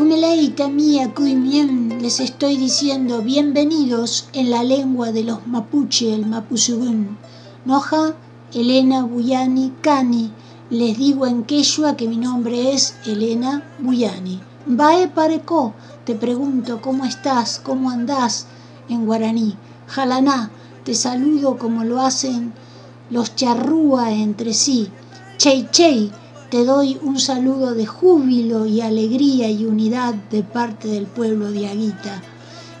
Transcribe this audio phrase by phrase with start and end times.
[0.00, 7.16] Mía Cuimien, les estoy diciendo bienvenidos en la lengua de los mapuche, el mapuzugún.
[7.64, 8.14] Noja,
[8.52, 10.32] Elena Buyani Cani,
[10.70, 14.40] les digo en quechua que mi nombre es Elena Buyani.
[14.66, 18.46] Bae pareco, te pregunto cómo estás, cómo andás
[18.88, 19.56] en guaraní.
[19.86, 20.50] Jalaná,
[20.84, 22.52] te saludo como lo hacen
[23.10, 24.88] los charrúa entre sí.
[25.36, 26.10] Chey chey,
[26.54, 31.66] te doy un saludo de júbilo y alegría y unidad de parte del pueblo de
[31.66, 32.22] Aguita.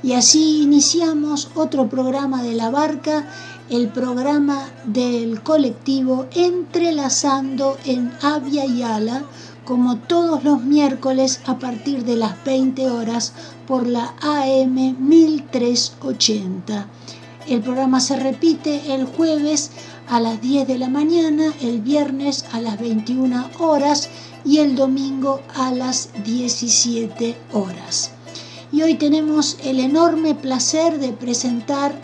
[0.00, 3.26] Y así iniciamos otro programa de la barca,
[3.68, 9.24] el programa del colectivo Entrelazando en Avia y Ala,
[9.64, 13.32] como todos los miércoles a partir de las 20 horas
[13.66, 16.86] por la AM 1380.
[17.48, 19.72] El programa se repite el jueves
[20.08, 24.08] a las 10 de la mañana, el viernes a las 21 horas
[24.44, 28.10] y el domingo a las 17 horas.
[28.72, 31.98] Y hoy tenemos el enorme placer de presentar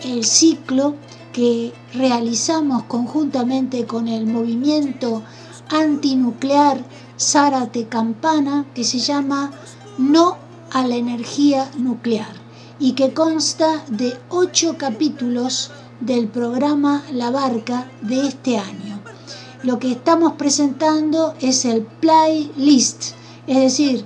[0.00, 0.94] el ciclo
[1.32, 5.22] que realizamos conjuntamente con el movimiento
[5.68, 6.84] antinuclear
[7.18, 9.52] Zárate Campana, que se llama
[9.98, 10.36] No
[10.70, 12.42] a la energía nuclear
[12.78, 15.70] y que consta de ocho capítulos
[16.06, 19.00] del programa La Barca de este año.
[19.62, 23.12] Lo que estamos presentando es el playlist,
[23.46, 24.04] es decir,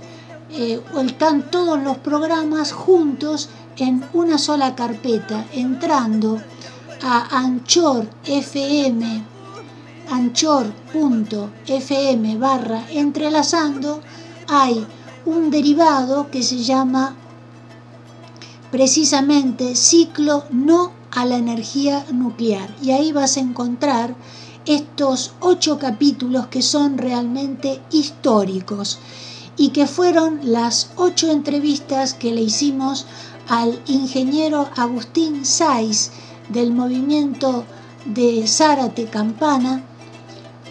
[0.51, 3.49] eh, están todos los programas juntos
[3.79, 6.41] en una sola carpeta, entrando
[7.03, 9.25] a Anchor FM,
[10.11, 10.77] anchor.fm
[12.37, 14.03] barra entrelazando,
[14.49, 14.87] hay
[15.25, 17.15] un derivado que se llama
[18.71, 22.69] precisamente ciclo no a la energía nuclear.
[22.83, 24.15] Y ahí vas a encontrar
[24.67, 28.99] estos ocho capítulos que son realmente históricos
[29.57, 33.07] y que fueron las ocho entrevistas que le hicimos
[33.49, 36.11] al ingeniero Agustín Saiz
[36.51, 37.65] del movimiento
[38.05, 39.83] de Zárate Campana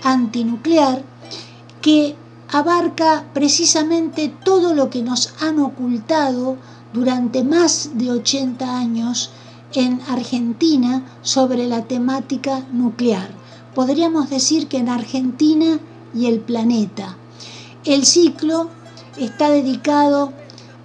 [0.04, 1.02] antinuclear
[1.82, 2.16] que
[2.52, 6.58] abarca precisamente todo lo que nos han ocultado
[6.94, 9.32] durante más de 80 años
[9.76, 13.30] en Argentina sobre la temática nuclear.
[13.74, 15.80] Podríamos decir que en Argentina
[16.14, 17.18] y el planeta.
[17.84, 18.70] El ciclo
[19.18, 20.34] está dedicado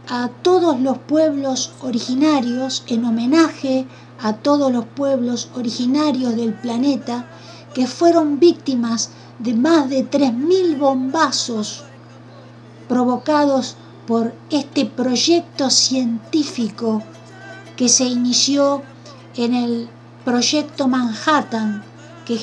[0.08, 3.86] a todos los pueblos originarios, en homenaje
[4.20, 7.26] a todos los pueblos originarios del planeta
[7.74, 11.84] que fueron víctimas de más de 3.000 bombazos
[12.88, 13.76] provocados
[14.06, 17.02] por este proyecto científico
[17.80, 18.82] que se inició
[19.36, 19.88] en el
[20.26, 21.82] proyecto Manhattan
[22.26, 22.36] que,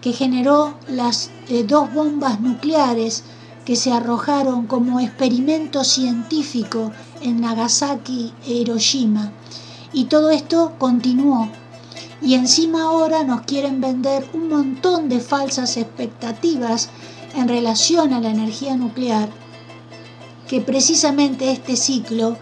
[0.00, 3.24] que generó las eh, dos bombas nucleares
[3.64, 6.92] que se arrojaron como experimento científico
[7.22, 9.32] en Nagasaki e Hiroshima.
[9.92, 11.48] Y todo esto continuó.
[12.22, 16.88] y encima ahora nos quieren vender un montón de falsas expectativas
[17.34, 19.28] en relación a la energía nuclear,
[20.46, 22.36] que precisamente este ciclo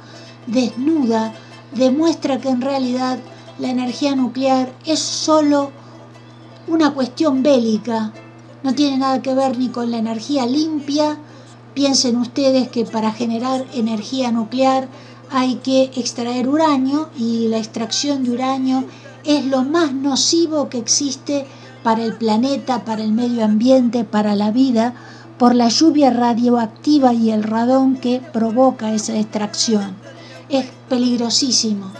[0.46, 1.32] desnuda,
[1.74, 3.18] demuestra que en realidad
[3.58, 5.70] la energía nuclear es solo
[6.66, 8.12] una cuestión bélica,
[8.62, 11.18] no tiene nada que ver ni con la energía limpia,
[11.74, 14.88] piensen ustedes que para generar energía nuclear
[15.30, 18.84] hay que extraer uranio y la extracción de uranio
[19.24, 21.46] es lo más nocivo que existe
[21.82, 24.94] para el planeta, para el medio ambiente, para la vida,
[25.38, 30.01] por la lluvia radioactiva y el radón que provoca esa extracción.
[30.52, 31.90] Es peligrosísimo.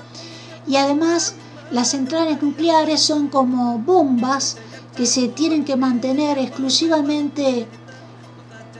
[0.68, 1.34] Y además
[1.72, 4.58] las centrales nucleares son como bombas
[4.94, 7.66] que se tienen que mantener exclusivamente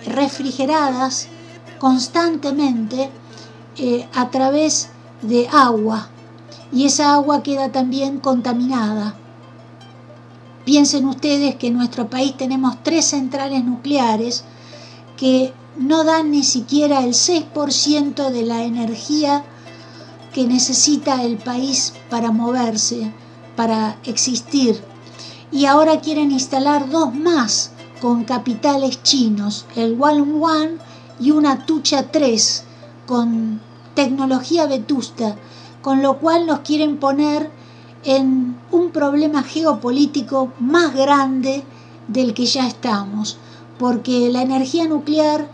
[0.07, 1.27] refrigeradas
[1.79, 3.11] constantemente
[3.79, 4.91] eh, a través
[5.23, 6.11] de agua
[6.73, 9.15] y esa agua queda también contaminada.
[10.65, 14.45] Piensen ustedes que en nuestro país tenemos tres centrales nucleares
[15.17, 19.45] que no dan ni siquiera el 6% de la energía
[20.33, 23.13] que necesita el país para moverse,
[23.57, 24.83] para existir.
[25.51, 30.79] Y ahora quieren instalar dos más con capitales chinos, el One
[31.21, 32.65] y una Tucha 3
[33.07, 33.61] con
[33.95, 35.37] tecnología vetusta,
[35.83, 37.51] con lo cual nos quieren poner
[38.05, 41.63] en un problema geopolítico más grande
[42.09, 43.37] del que ya estamos,
[43.79, 45.49] porque la energía nuclear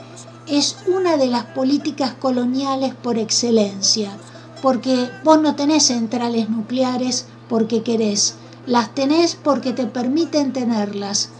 [0.46, 4.16] es una de las políticas coloniales por excelencia,
[4.62, 8.34] porque vos no tenés centrales nucleares porque querés,
[8.66, 11.30] las tenés porque te permiten tenerlas.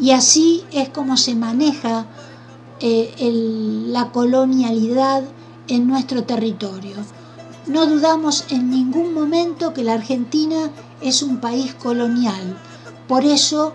[0.00, 2.06] Y así es como se maneja
[2.80, 3.14] eh,
[3.88, 5.24] la colonialidad
[5.66, 6.96] en nuestro territorio.
[7.66, 12.56] No dudamos en ningún momento que la Argentina es un país colonial.
[13.06, 13.72] Por eso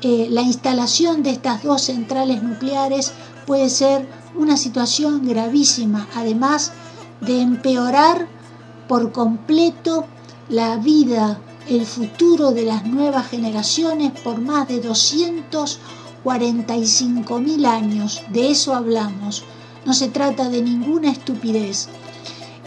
[0.00, 3.12] eh, la instalación de estas dos centrales nucleares
[3.46, 6.72] puede ser una situación gravísima, además
[7.26, 8.28] de empeorar
[8.88, 10.06] por completo
[10.48, 11.38] la vida,
[11.68, 18.20] el futuro de las nuevas generaciones por más de 245 mil años.
[18.30, 19.44] De eso hablamos.
[19.86, 21.88] No se trata de ninguna estupidez.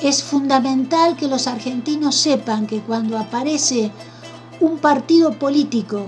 [0.02, 3.92] Es fundamental que los argentinos sepan que cuando aparece
[4.60, 6.08] un partido político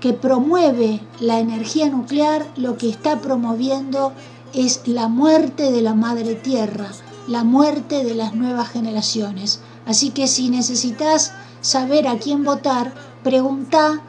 [0.00, 4.12] que promueve la energía nuclear, lo que está promoviendo
[4.54, 6.90] es la muerte de la madre tierra,
[7.30, 9.60] la muerte de las nuevas generaciones.
[9.86, 12.92] Así que si necesitas saber a quién votar,
[13.22, 14.02] pregunta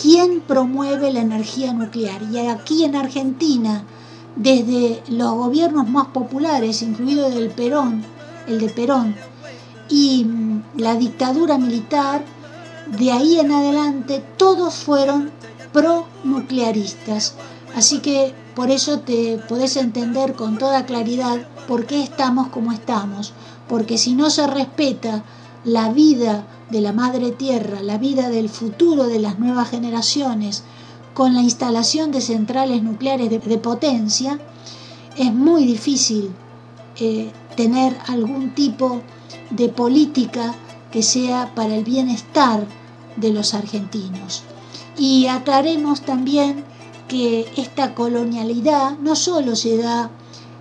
[0.00, 2.22] quién promueve la energía nuclear.
[2.22, 3.82] Y aquí en Argentina,
[4.36, 8.04] desde los gobiernos más populares, incluido el Perón,
[8.46, 9.16] el de Perón,
[9.88, 12.24] y mm, la dictadura militar,
[12.96, 15.32] de ahí en adelante todos fueron
[15.72, 17.34] pro-nuclearistas.
[17.74, 23.34] Así que por eso te podés entender con toda claridad por qué estamos como estamos.
[23.68, 25.22] Porque si no se respeta
[25.64, 30.64] la vida de la madre tierra, la vida del futuro de las nuevas generaciones,
[31.12, 34.38] con la instalación de centrales nucleares de, potencia,
[35.16, 36.30] es muy difícil
[36.96, 39.02] eh, tener algún tipo
[39.50, 40.54] de política
[40.90, 42.66] que sea para el bienestar
[43.16, 44.42] de los argentinos.
[44.96, 46.64] Y aclaremos también
[47.08, 50.10] que esta colonialidad no solo se da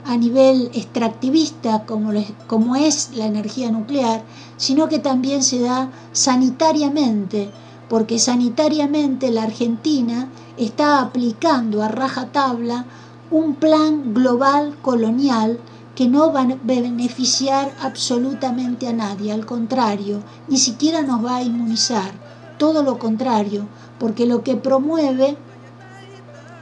[0.08, 4.24] a nivel extractivista como, es la energía nuclear,
[4.56, 7.52] sino que también se da sanitariamente,
[7.90, 12.86] porque sanitariamente la Argentina está aplicando a rajatabla
[13.32, 15.60] un plan global colonial
[15.94, 21.44] que no va a beneficiar absolutamente a nadie, al contrario, ni siquiera nos va a
[21.44, 22.12] inmunizar,
[22.58, 23.68] todo lo contrario,
[24.00, 25.36] porque lo que promueve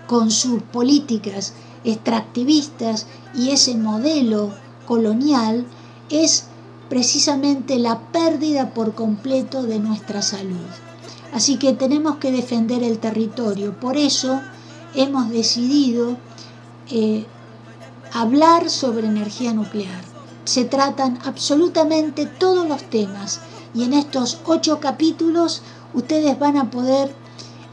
[0.07, 1.53] con sus políticas
[1.85, 4.51] extractivistas y ese modelo
[4.85, 5.65] colonial
[6.09, 6.45] es
[6.89, 10.67] precisamente la pérdida por completo de nuestra salud.
[11.33, 13.79] Así que tenemos que defender el territorio.
[13.79, 14.41] Por eso
[14.93, 16.17] hemos decidido
[16.89, 17.25] eh,
[18.13, 20.03] hablar sobre energía nuclear.
[20.45, 23.41] Se tratan absolutamente todos los temas
[23.73, 25.61] y en estos ocho capítulos
[25.93, 27.13] ustedes van a poder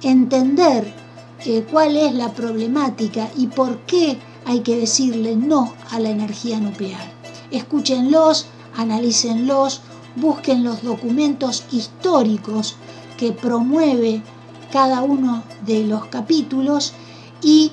[0.03, 1.02] entender
[1.45, 6.61] eh, cuál es la problemática y por qué hay que decirle no a la energía
[6.61, 7.13] nuclear.
[7.51, 8.47] Escúchenlos,
[8.77, 9.83] analícenlos,
[10.17, 12.77] busquen los documentos históricos
[13.17, 14.23] que promueve
[14.73, 16.93] cada uno de los capítulos
[17.43, 17.73] y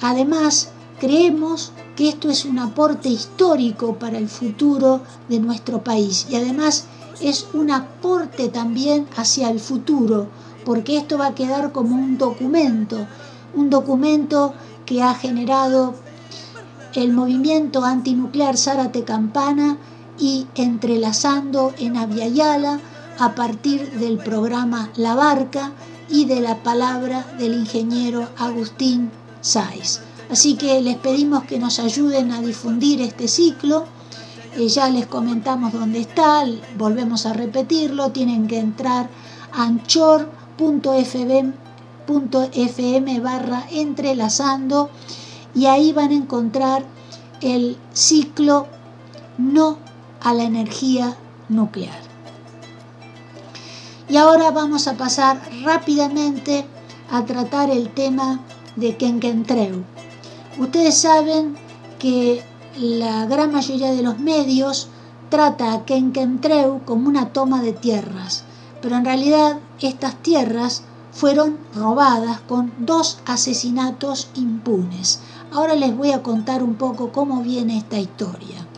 [0.00, 6.36] además creemos que esto es un aporte histórico para el futuro de nuestro país y
[6.36, 6.86] además
[7.20, 10.28] es un aporte también hacia el futuro,
[10.64, 13.06] porque esto va a quedar como un documento,
[13.54, 14.54] un documento
[14.86, 15.94] que ha generado
[16.94, 19.76] el movimiento antinuclear Zárate Campana
[20.18, 22.80] y entrelazando en Aviala
[23.18, 25.72] a partir del programa La Barca
[26.08, 29.10] y de la palabra del ingeniero Agustín
[29.40, 30.00] Sáez.
[30.30, 33.84] Así que les pedimos que nos ayuden a difundir este ciclo.
[34.56, 36.44] Eh, ya les comentamos dónde está,
[36.76, 39.08] volvemos a repetirlo, tienen que entrar
[39.52, 39.66] a
[42.08, 44.90] anchor.fm barra entrelazando
[45.54, 46.84] y ahí van a encontrar
[47.40, 48.66] el ciclo
[49.36, 49.78] no
[50.20, 51.16] a la energía
[51.48, 52.00] nuclear.
[54.08, 56.64] Y ahora vamos a pasar rápidamente
[57.10, 58.40] a tratar el tema
[58.76, 59.84] de Kenkentreu.
[60.58, 61.56] Ustedes saben
[61.98, 62.42] que
[62.76, 64.88] la gran mayoría de los medios
[65.28, 68.44] trata a Kenkentreu como una toma de tierras,
[68.80, 70.82] pero en realidad estas tierras
[71.12, 75.20] fueron robadas con dos asesinatos impunes.
[75.52, 78.68] Ahora les voy a contar un poco cómo viene esta historia.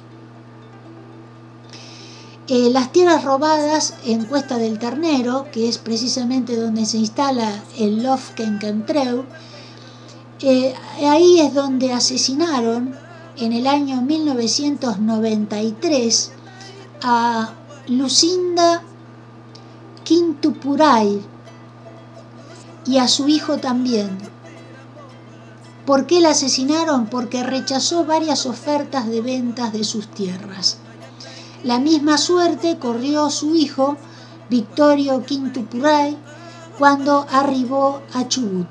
[2.48, 8.02] Eh, las tierras robadas en Cuesta del Ternero, que es precisamente donde se instala el
[8.02, 9.24] Lofkenkentreu,
[10.40, 10.74] eh,
[11.08, 12.94] ahí es donde asesinaron
[13.36, 16.32] en el año 1993
[17.02, 17.52] a
[17.86, 18.82] Lucinda
[20.10, 21.22] Quintupuray
[22.84, 24.18] y a su hijo también,
[25.86, 27.06] ¿Por qué la asesinaron?
[27.06, 30.78] Porque rechazó varias ofertas de ventas de sus tierras.
[31.62, 33.98] La misma suerte corrió su hijo,
[34.48, 36.16] Victorio Quintupuray,
[36.76, 38.66] cuando arribó a Chubut.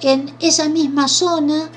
[0.00, 1.70] En esa misma zona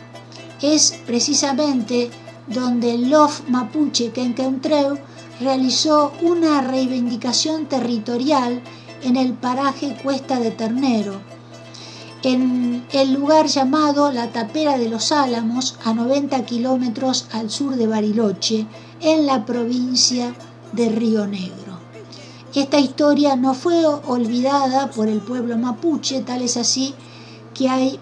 [0.61, 2.11] es precisamente
[2.45, 4.99] donde el Lof Mapuche Quenquentreu
[5.39, 8.61] realizó una reivindicación territorial
[9.03, 11.21] en el paraje Cuesta de Ternero,
[12.23, 17.87] en el lugar llamado La Tapera de los Álamos, a 90 kilómetros al sur de
[17.87, 18.67] Bariloche,
[18.99, 20.35] en la provincia
[20.73, 21.79] de Río Negro.
[22.53, 26.93] Esta historia no fue olvidada por el pueblo mapuche, tal es así
[27.53, 27.99] que hay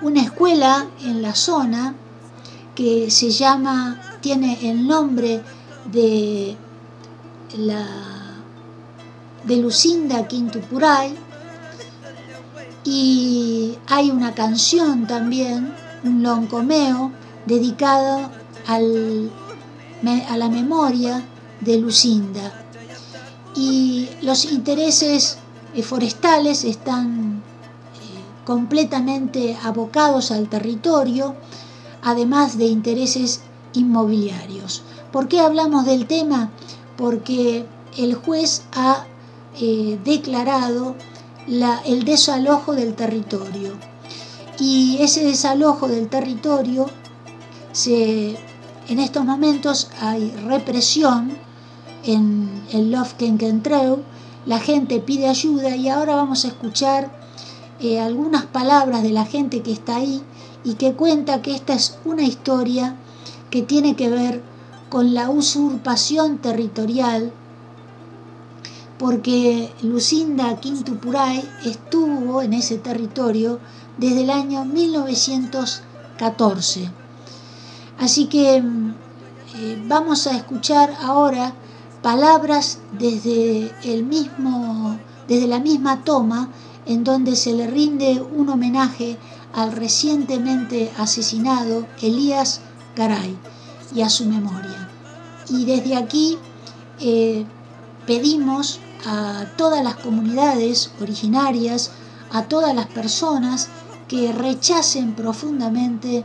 [0.00, 1.94] una escuela en la zona
[2.74, 5.42] que se llama, tiene el nombre
[5.86, 6.56] de
[7.56, 7.86] la
[9.44, 11.14] de Lucinda Quintupuray,
[12.84, 17.12] y hay una canción también, un loncomeo,
[17.46, 18.30] dedicado
[18.66, 19.30] al,
[20.28, 21.24] a la memoria
[21.60, 22.64] de Lucinda.
[23.54, 25.38] Y los intereses
[25.74, 27.42] eh, forestales están
[27.94, 31.34] eh, completamente abocados al territorio,
[32.02, 33.42] además de intereses
[33.74, 34.82] inmobiliarios.
[35.12, 36.50] ¿Por qué hablamos del tema?
[36.96, 39.06] Porque el juez ha
[39.60, 40.94] eh, declarado
[41.84, 43.72] el desalojo del territorio.
[44.58, 46.86] Y ese desalojo del territorio,
[47.72, 48.38] se,
[48.88, 51.32] en estos momentos hay represión
[52.04, 54.02] en el Lofkenkentreu,
[54.46, 57.10] la gente pide ayuda y ahora vamos a escuchar
[57.80, 60.22] eh, algunas palabras de la gente que está ahí
[60.64, 62.96] y que cuenta que esta es una historia
[63.50, 64.49] que tiene que ver
[64.90, 67.32] con la usurpación territorial
[68.98, 73.58] porque Lucinda Quintupuray estuvo en ese territorio
[73.96, 76.90] desde el año 1914.
[77.98, 78.62] Así que eh,
[79.86, 81.54] vamos a escuchar ahora
[82.02, 86.50] palabras desde el mismo desde la misma toma
[86.84, 89.16] en donde se le rinde un homenaje
[89.54, 92.60] al recientemente asesinado Elías
[92.96, 93.38] Garay
[93.94, 94.88] y a su memoria.
[95.48, 96.38] Y desde aquí
[97.00, 97.44] eh,
[98.06, 101.90] pedimos a todas las comunidades originarias,
[102.30, 103.68] a todas las personas
[104.08, 106.24] que rechacen profundamente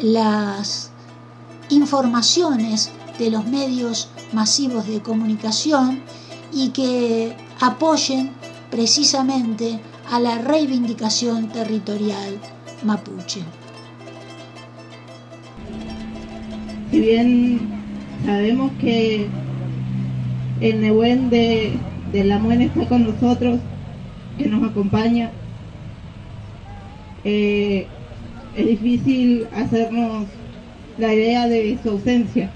[0.00, 0.90] las
[1.68, 6.02] informaciones de los medios masivos de comunicación
[6.52, 8.32] y que apoyen
[8.70, 9.80] precisamente
[10.10, 12.40] a la reivindicación territorial
[12.82, 13.44] mapuche.
[16.90, 17.60] Si bien
[18.24, 19.26] sabemos que
[20.60, 21.78] el Nehuen de
[22.12, 23.60] de la Muena está con nosotros,
[24.38, 25.30] que nos acompaña.
[27.24, 27.86] Eh,
[28.56, 30.26] es difícil hacernos
[30.98, 32.50] la idea de su ausencia.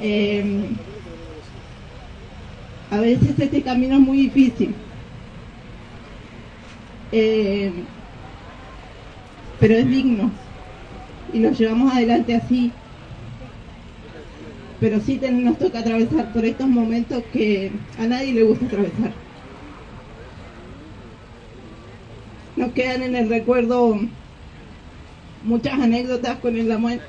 [0.00, 0.68] Eh,
[2.90, 4.72] a veces este camino es muy difícil,
[7.10, 7.72] eh,
[9.60, 10.30] pero es digno
[11.32, 12.72] y lo llevamos adelante así
[14.80, 19.12] pero sí nos toca atravesar por estos momentos que a nadie le gusta atravesar.
[22.56, 23.98] Nos quedan en el recuerdo
[25.44, 27.00] muchas anécdotas con el amor,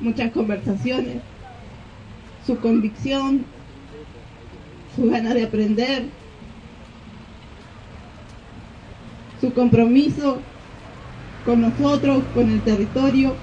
[0.00, 1.18] muchas conversaciones,
[2.46, 3.44] su convicción,
[4.94, 6.04] su ganas de aprender,
[9.40, 10.40] su compromiso
[11.46, 13.34] con nosotros, con el territorio.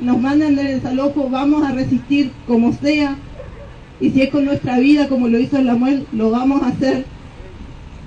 [0.00, 3.16] Nos mandan del desalojo, vamos a resistir como sea,
[4.00, 7.04] y si es con nuestra vida, como lo hizo Lamuel, lo vamos a hacer,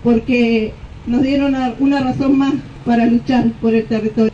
[0.04, 0.74] porque
[1.08, 2.54] nos dieron una razón más
[2.86, 4.32] para luchar por el territorio.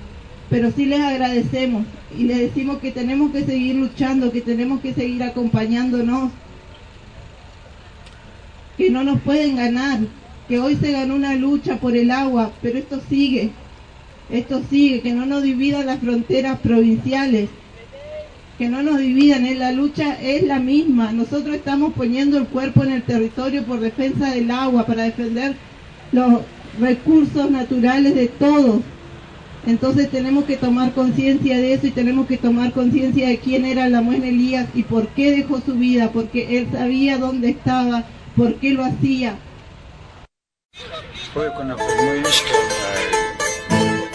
[0.50, 1.86] Pero sí les agradecemos
[2.18, 6.32] y les decimos que tenemos que seguir luchando, que tenemos que seguir acompañándonos,
[8.78, 10.00] que no nos pueden ganar,
[10.48, 13.52] que hoy se ganó una lucha por el agua, pero esto sigue,
[14.30, 17.50] esto sigue, que no nos dividan las fronteras provinciales,
[18.58, 22.92] que no nos dividan, la lucha es la misma, nosotros estamos poniendo el cuerpo en
[22.94, 25.56] el territorio por defensa del agua, para defender
[26.12, 26.42] los
[26.80, 28.82] recursos naturales de todos.
[29.68, 33.90] Entonces tenemos que tomar conciencia de eso y tenemos que tomar conciencia de quién era
[33.90, 38.56] la mujer Elías y por qué dejó su vida, porque él sabía dónde estaba, por
[38.56, 39.36] qué lo hacía.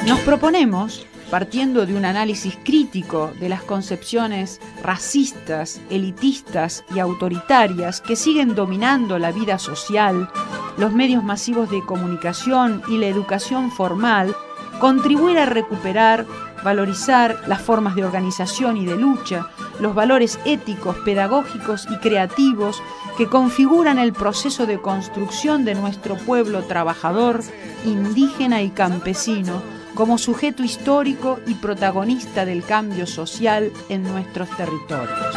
[0.06, 8.16] Nos proponemos, partiendo de un análisis crítico de las concepciones racistas, elitistas y autoritarias que
[8.16, 10.28] siguen dominando la vida social,
[10.76, 14.34] los medios masivos de comunicación y la educación formal,
[14.80, 16.26] contribuir a recuperar,
[16.62, 19.48] valorizar las formas de organización y de lucha,
[19.80, 22.82] los valores éticos, pedagógicos y creativos
[23.16, 27.40] que configuran el proceso de construcción de nuestro pueblo trabajador,
[27.84, 29.62] indígena y campesino,
[29.94, 35.36] como sujeto histórico y protagonista del cambio social en nuestros territorios.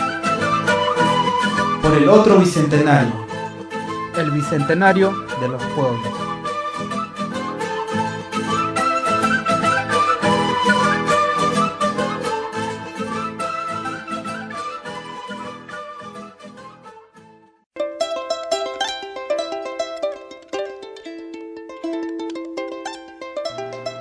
[1.81, 3.25] Por el otro bicentenario,
[4.17, 6.32] el bicentenario de los pueblos.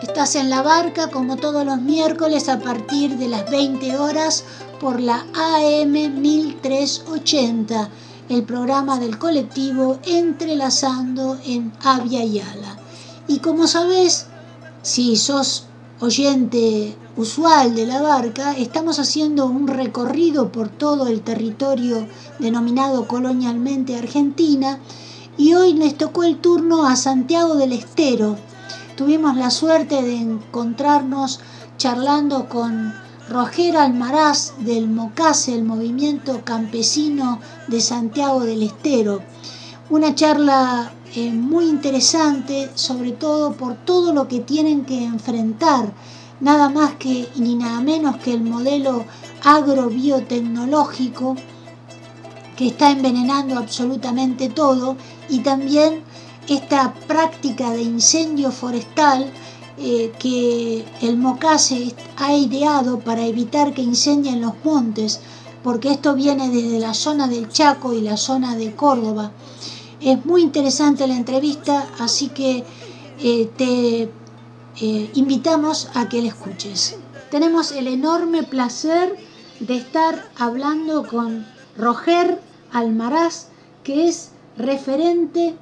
[0.02, 4.42] Estás en la barca como todos los miércoles a partir de las 20 horas
[4.80, 7.88] por la AM 1380
[8.28, 12.80] el programa del colectivo Entrelazando en Avia Yala.
[13.28, 14.26] Y como sabes,
[14.82, 15.66] si sos
[16.00, 22.08] oyente usual de la barca, estamos haciendo un recorrido por todo el territorio
[22.40, 24.80] denominado colonialmente Argentina
[25.38, 28.36] y hoy les tocó el turno a Santiago del Estero.
[28.96, 31.40] Tuvimos la suerte de encontrarnos
[31.78, 32.92] charlando con
[33.28, 39.22] Roger Almaraz del MOCASE, el Movimiento Campesino de Santiago del Estero.
[39.88, 45.94] Una charla eh, muy interesante, sobre todo por todo lo que tienen que enfrentar,
[46.40, 49.06] nada más que ni nada menos que el modelo
[49.42, 51.36] agrobiotecnológico
[52.56, 54.96] que está envenenando absolutamente todo
[55.30, 56.02] y también
[56.48, 59.30] esta práctica de incendio forestal
[59.78, 65.20] eh, que el Mocase ha ideado para evitar que incendien los montes,
[65.62, 69.32] porque esto viene desde la zona del Chaco y la zona de Córdoba.
[70.00, 72.64] Es muy interesante la entrevista, así que
[73.20, 74.02] eh, te
[74.80, 76.96] eh, invitamos a que la escuches.
[77.30, 79.16] Tenemos el enorme placer
[79.60, 82.40] de estar hablando con Roger
[82.72, 83.46] Almaraz,
[83.84, 85.54] que es referente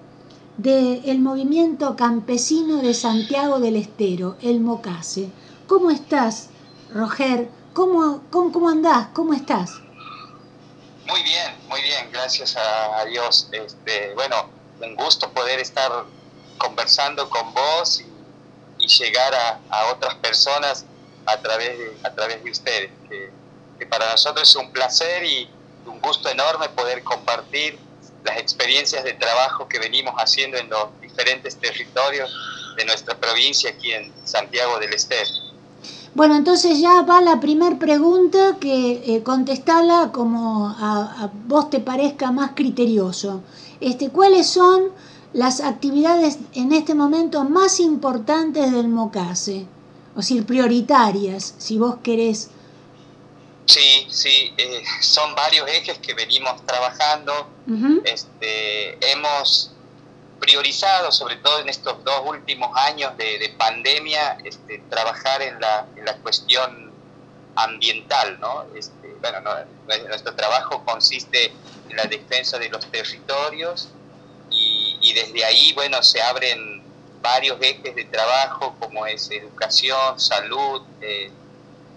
[0.63, 5.31] del movimiento campesino de Santiago del Estero, el Mocase.
[5.67, 6.51] ¿Cómo estás,
[6.93, 7.49] Roger?
[7.73, 9.09] ¿Cómo, cómo, andás?
[9.15, 9.71] ¿Cómo estás?
[11.09, 13.49] Muy bien, muy bien, gracias a, Dios.
[13.53, 14.51] Este, bueno,
[14.83, 15.91] un gusto poder estar
[16.59, 19.33] conversando con vos y, llegar
[19.71, 20.85] a, otras personas
[21.25, 25.49] a través de, a través de ustedes, que para nosotros es un placer y
[25.87, 27.79] un gusto enorme poder compartir
[28.25, 32.31] las experiencias de trabajo que venimos haciendo en los diferentes territorios
[32.77, 35.31] de nuestra provincia aquí en Santiago del Estero.
[36.13, 39.23] Bueno, entonces ya va la primera pregunta que eh,
[40.13, 43.43] como a, vos te parezca más criterioso.
[43.81, 44.91] Este, ¿Cuáles son
[45.33, 49.67] las actividades en este momento más importantes del MOCASE?
[50.15, 52.51] O decir, prioritarias, si vos querés
[53.67, 57.49] Sí, sí, eh, son varios ejes que venimos trabajando.
[58.05, 59.71] este, hemos
[60.41, 66.05] priorizado, sobre todo en estos dos últimos años de, pandemia, este, trabajar en la, en
[66.05, 66.91] la cuestión
[67.55, 68.65] ambiental, ¿no?
[68.75, 69.41] Este, bueno,
[70.09, 71.53] nuestro trabajo consiste
[71.89, 73.89] en la defensa de los territorios
[74.51, 76.83] y, desde ahí, bueno, se abren
[77.21, 81.31] varios ejes de trabajo como es educación, salud, eh,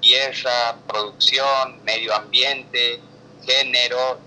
[0.04, 3.00] tierra, producción, medio ambiente,
[3.46, 4.20] género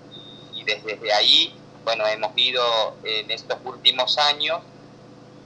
[0.53, 4.61] y desde ahí, bueno, hemos ido en estos últimos años,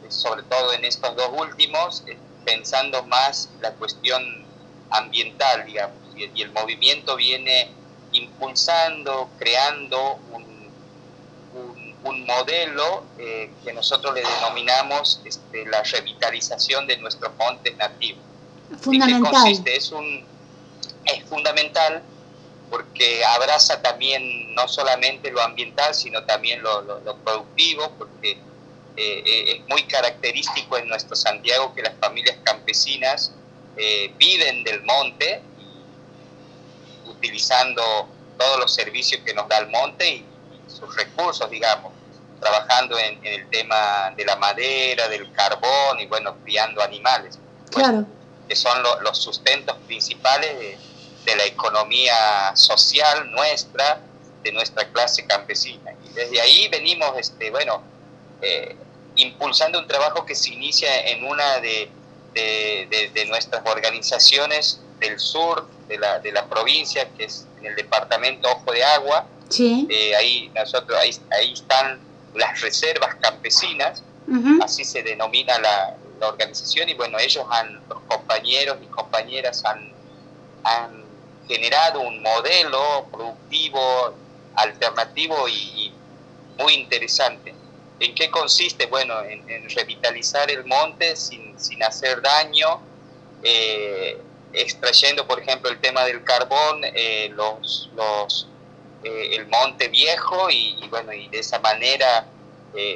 [0.07, 4.45] sobre todo en estos dos últimos, eh, pensando más la cuestión
[4.89, 7.69] ambiental, digamos, y, el movimiento viene
[8.13, 10.51] impulsando, creando un,
[12.25, 18.23] modelo eh, que nosotros le denominamos este, la revitalización de nuestros montes nativos.
[18.79, 19.62] Fundamental.
[19.65, 20.25] Es, un,
[21.05, 22.01] es fundamental
[22.71, 29.67] porque abraza también no solamente lo ambiental, sino también lo, productivo, porque eh, eh, es
[29.67, 33.34] muy característico en nuestro Santiago que las familias campesinas
[33.75, 35.41] eh, viven del monte,
[37.05, 37.84] utilizando
[38.38, 40.25] todos los servicios que nos da el monte y,
[40.67, 41.91] sus recursos, digamos,
[42.39, 47.38] trabajando en, el tema de la madera, del carbón y bueno, criando animales.
[47.69, 48.05] Claro.
[48.51, 50.77] Que son los sustentos principales
[51.25, 54.01] de, la economía social nuestra,
[54.43, 55.93] de nuestra clase campesina.
[56.03, 57.81] Y desde ahí venimos, este, bueno,
[58.41, 58.75] eh,
[59.15, 61.89] impulsando un trabajo que se inicia en una de
[62.33, 68.49] de, nuestras organizaciones del sur de la, de la provincia, que es en el departamento
[68.49, 69.27] Ojo de Agua.
[69.57, 72.01] Eh, ahí, nosotros, ahí, ahí están
[72.35, 74.03] las reservas campesinas,
[74.61, 79.91] así se denomina la, la, organización, y bueno, ellos han, los compañeros y compañeras han,
[80.63, 81.03] han
[81.47, 84.13] generado un modelo productivo,
[84.55, 85.93] alternativo y
[86.57, 87.53] muy interesante.
[87.99, 88.88] ¿En qué consiste?
[88.88, 92.81] Bueno, en, revitalizar el monte sin, sin hacer daño,
[93.43, 94.19] eh,
[94.53, 98.47] extrayendo, por ejemplo, el tema del carbón, eh, los, los,
[99.03, 102.25] eh, el monte viejo y, bueno, y de esa manera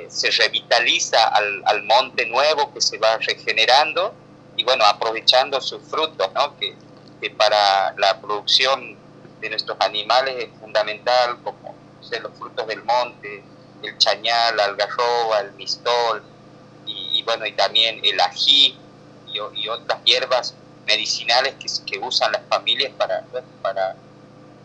[0.07, 4.13] se revitaliza al, al, monte nuevo que se va regenerando
[4.55, 6.57] y bueno, aprovechando sus frutos, ¿no?
[6.57, 6.75] que,
[7.21, 8.97] que para la producción
[9.41, 11.75] de nuestros animales es fundamental, como
[12.21, 13.43] los frutos del monte,
[13.83, 16.23] el chañal, algarroba, el mistol
[16.85, 18.77] y, bueno, y también el ají
[19.27, 23.25] y, otras hierbas medicinales que, que, usan las familias para,
[23.61, 23.95] para,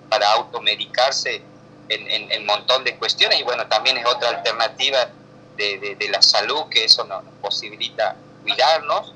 [0.09, 1.43] para automedicarse
[1.91, 5.11] en, un montón de cuestiones y bueno, también es otra alternativa
[5.57, 9.13] de, de, la salud que eso nos, posibilita cuidarnos.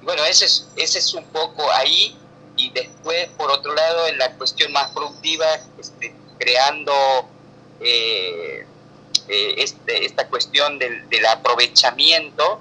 [0.00, 2.16] Y bueno, ese es, ese es un poco ahí
[2.56, 5.46] y después, por otro lado, en la cuestión más productiva,
[5.78, 6.92] este, creando
[7.80, 8.66] eh,
[9.28, 12.60] eh, este, esta cuestión del, aprovechamiento,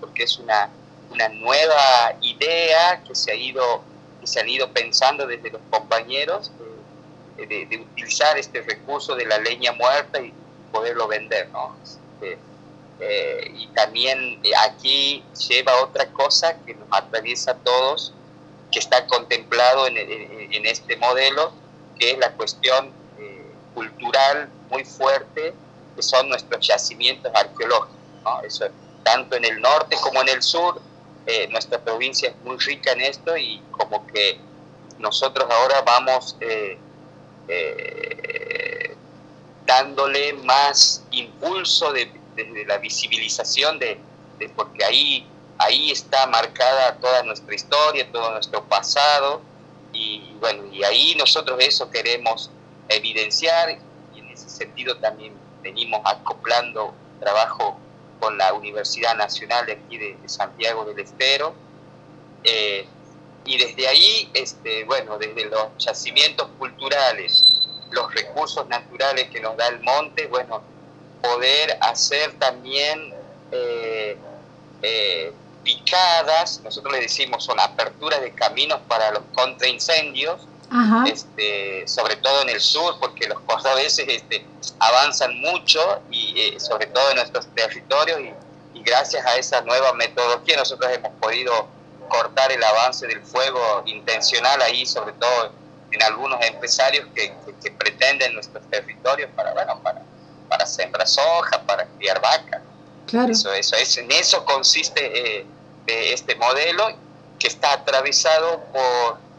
[0.00, 0.70] porque es una,
[1.10, 3.82] una, nueva idea que se, ha ido,
[4.20, 6.50] que se han ido pensando desde los compañeros
[7.46, 10.32] de, utilizar este recurso de la leña muerta y
[10.72, 11.48] poderlo vender.
[11.50, 11.76] ¿no?
[11.82, 12.38] Este,
[13.00, 18.12] eh, y también eh, aquí lleva otra cosa que nos atraviesa a todos,
[18.70, 21.52] que está contemplado en, en, este modelo,
[21.98, 22.92] que es la cuestión
[23.74, 25.54] cultural muy fuerte
[26.02, 27.96] son nuestros yacimientos arqueológicos.
[28.44, 28.66] Eso,
[29.02, 30.80] tanto en el norte como en el sur,
[31.26, 34.38] eh, nuestra provincia es muy rica en esto y como que
[34.98, 36.78] nosotros ahora vamos eh,
[37.50, 38.96] eh,
[39.66, 42.10] dándole más impulso de,
[42.66, 44.00] la visibilización de,
[44.56, 45.26] porque ahí,
[45.58, 49.42] ahí está marcada toda nuestra historia, todo nuestro pasado
[49.92, 52.50] y bueno, y ahí nosotros eso queremos
[52.88, 53.78] evidenciar
[54.14, 57.78] y en ese sentido también venimos acoplando trabajo
[58.20, 61.54] con la Universidad Nacional de aquí de, Santiago del Estero.
[62.44, 62.86] Eh,
[63.44, 67.44] y desde ahí, este, bueno, desde los yacimientos culturales,
[67.90, 70.62] los recursos naturales que nos da el monte, bueno,
[71.22, 73.12] poder hacer también
[73.52, 74.16] eh,
[74.82, 80.46] eh, picadas, nosotros le decimos son aperturas de caminos para los contraincendios,
[81.04, 84.46] este, sobre todo en el sur, porque los cordobeses este,
[84.78, 88.32] avanzan mucho y eh, sobre todo en nuestros territorios y,
[88.82, 91.68] gracias a esa nueva metodología nosotros hemos podido
[92.10, 95.52] cortar el avance del fuego intencional ahí, sobre todo
[95.90, 97.32] en algunos empresarios que,
[97.78, 100.02] pretenden nuestros territorios para, bueno, para,
[100.48, 102.62] para sembrar soja, para criar vaca.
[103.06, 103.32] Claro.
[103.32, 105.46] Eso, eso es, en eso consiste eh,
[105.86, 106.86] este modelo
[107.38, 109.30] que está atravesado por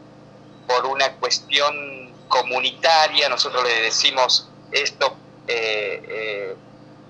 [0.66, 6.56] por una cuestión comunitaria, nosotros le decimos esto, eh, eh,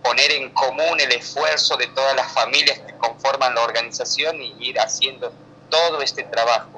[0.03, 4.81] poner en común el esfuerzo de todas las familias que conforman la organización y ir
[4.81, 5.33] haciendo
[5.73, 6.69] todo este trabajo.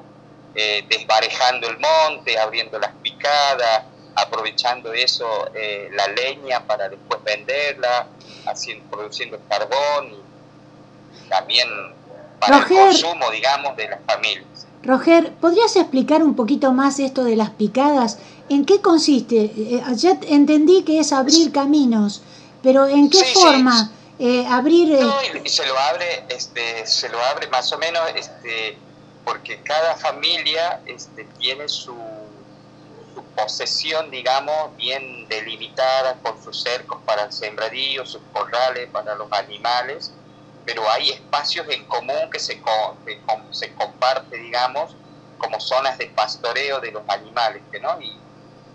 [0.57, 3.83] eh, desbarejando el monte, abriendo las picadas,
[4.15, 8.07] aprovechando eso, eh, la leña para después venderla,
[8.45, 11.67] haciendo, produciendo carbón y también
[12.39, 14.65] para el consumo, digamos, de las familias.
[14.83, 18.19] Roger, ¿podrías explicar un poquito más esto de las picadas?
[18.47, 19.51] ¿En qué consiste?
[19.57, 22.21] Eh, ya entendí que es abrir caminos,
[22.63, 23.91] pero ¿en qué forma?
[24.17, 24.99] Eh, abrir...
[24.99, 28.77] No, y se lo abre, este, se lo abre más o menos, este,
[29.25, 31.95] porque cada familia este, tiene su,
[33.13, 39.31] su posesión, digamos, bien delimitada con sus cercos para el sembradío, sus corrales para los
[39.33, 40.11] animales,
[40.65, 42.61] pero hay espacios en común que se,
[43.05, 44.95] que se comparte, digamos,
[45.37, 47.99] como zonas de pastoreo de los animales, ¿no?
[48.01, 48.17] Y,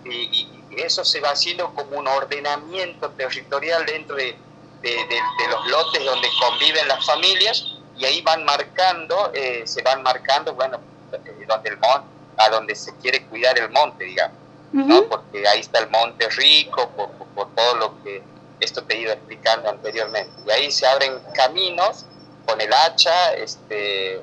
[0.05, 4.37] y, eso se va haciendo como un ordenamiento territorial dentro de,
[4.83, 7.67] de, los lotes donde conviven las familias
[7.97, 10.81] y ahí van marcando, eh, se van marcando, bueno,
[11.13, 12.07] eh, donde el monte,
[12.39, 14.37] a donde se quiere cuidar el monte, digamos,
[14.73, 15.05] ¿no?
[15.05, 18.23] Porque ahí está el monte rico, por, por, todo lo que
[18.61, 20.33] esto te ido explicando anteriormente.
[20.47, 22.07] Y ahí se abren caminos
[22.47, 24.21] con el hacha, este,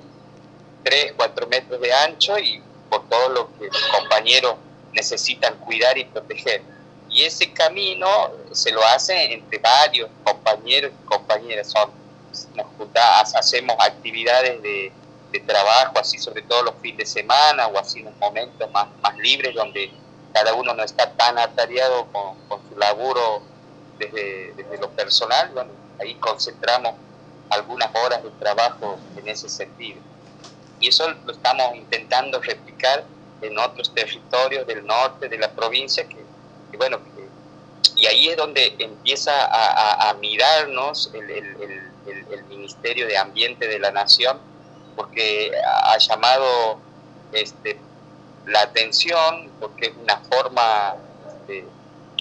[0.84, 4.56] 3, 4 metros de ancho y por todo lo que los compañeros
[4.94, 6.62] necesitan cuidar y proteger.
[7.18, 8.08] Y ese camino
[8.52, 11.72] se lo hace entre varios compañeros y compañeras.
[11.72, 11.90] Son,
[12.54, 14.92] nos juntamos, hacemos actividades de,
[15.32, 19.18] de, trabajo, así sobre todo los fines de semana o así en momentos más, más
[19.18, 19.92] libres donde
[20.32, 23.42] cada uno no está tan atareado con, con su laburo
[23.98, 25.50] desde, desde, lo personal.
[25.56, 26.94] Bueno, ahí concentramos
[27.50, 30.00] algunas horas de trabajo en ese sentido.
[30.80, 33.06] Y eso lo estamos intentando replicar
[33.42, 36.27] en otros territorios del norte de la provincia que,
[36.78, 37.00] bueno,
[37.96, 39.32] y ahí es donde empieza
[40.10, 44.40] a, mirarnos el, Ministerio de Ambiente de la Nación,
[44.96, 46.80] porque ha llamado
[47.32, 47.78] este,
[48.46, 50.96] la atención, porque es una forma
[51.28, 51.66] este,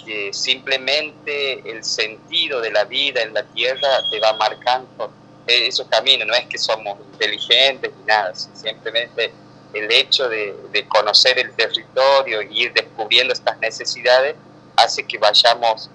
[0.04, 5.10] que simplemente el sentido de la vida en la tierra te va marcando
[5.46, 9.32] esos caminos, no es que somos inteligentes ni nada, simplemente
[9.72, 10.54] el hecho de,
[10.88, 14.36] conocer el territorio y ir descubriendo estas necesidades
[14.76, 15.90] hace que vayamos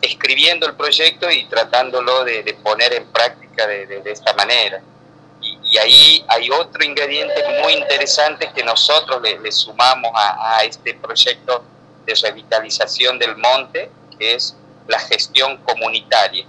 [0.00, 4.80] escribiendo el proyecto y tratándolo de, poner en práctica de, esta manera.
[5.40, 11.64] Y, ahí hay otro ingrediente muy interesante que nosotros le, sumamos a, este proyecto
[12.04, 14.56] de revitalización del monte, que es
[14.88, 16.46] la gestión comunitaria.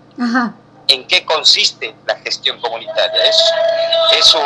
[0.88, 3.23] ¿En qué consiste la gestión comunitaria?
[3.23, 3.38] Es,
[4.17, 4.43] es un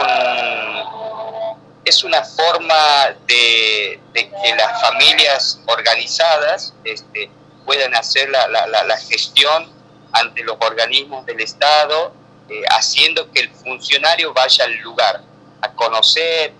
[1.87, 7.29] es una forma de, que las familias organizadas este,
[7.65, 9.71] puedan hacer la, gestión
[10.11, 12.13] ante los organismos del Estado,
[12.49, 15.21] eh, haciendo que el funcionario vaya al lugar,
[15.61, 16.53] a conocer,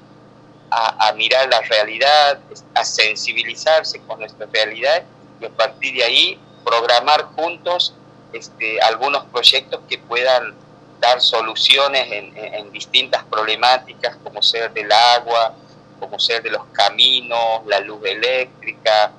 [0.69, 2.39] a, mirar la realidad,
[2.73, 5.03] a sensibilizarse con nuestra realidad
[5.39, 7.93] y a partir de ahí programar juntos
[8.33, 10.55] este, algunos proyectos que puedan
[10.99, 15.53] dar soluciones en, distintas problemáticas, como ser del agua,
[15.99, 19.11] como ser de los caminos, la luz eléctrica,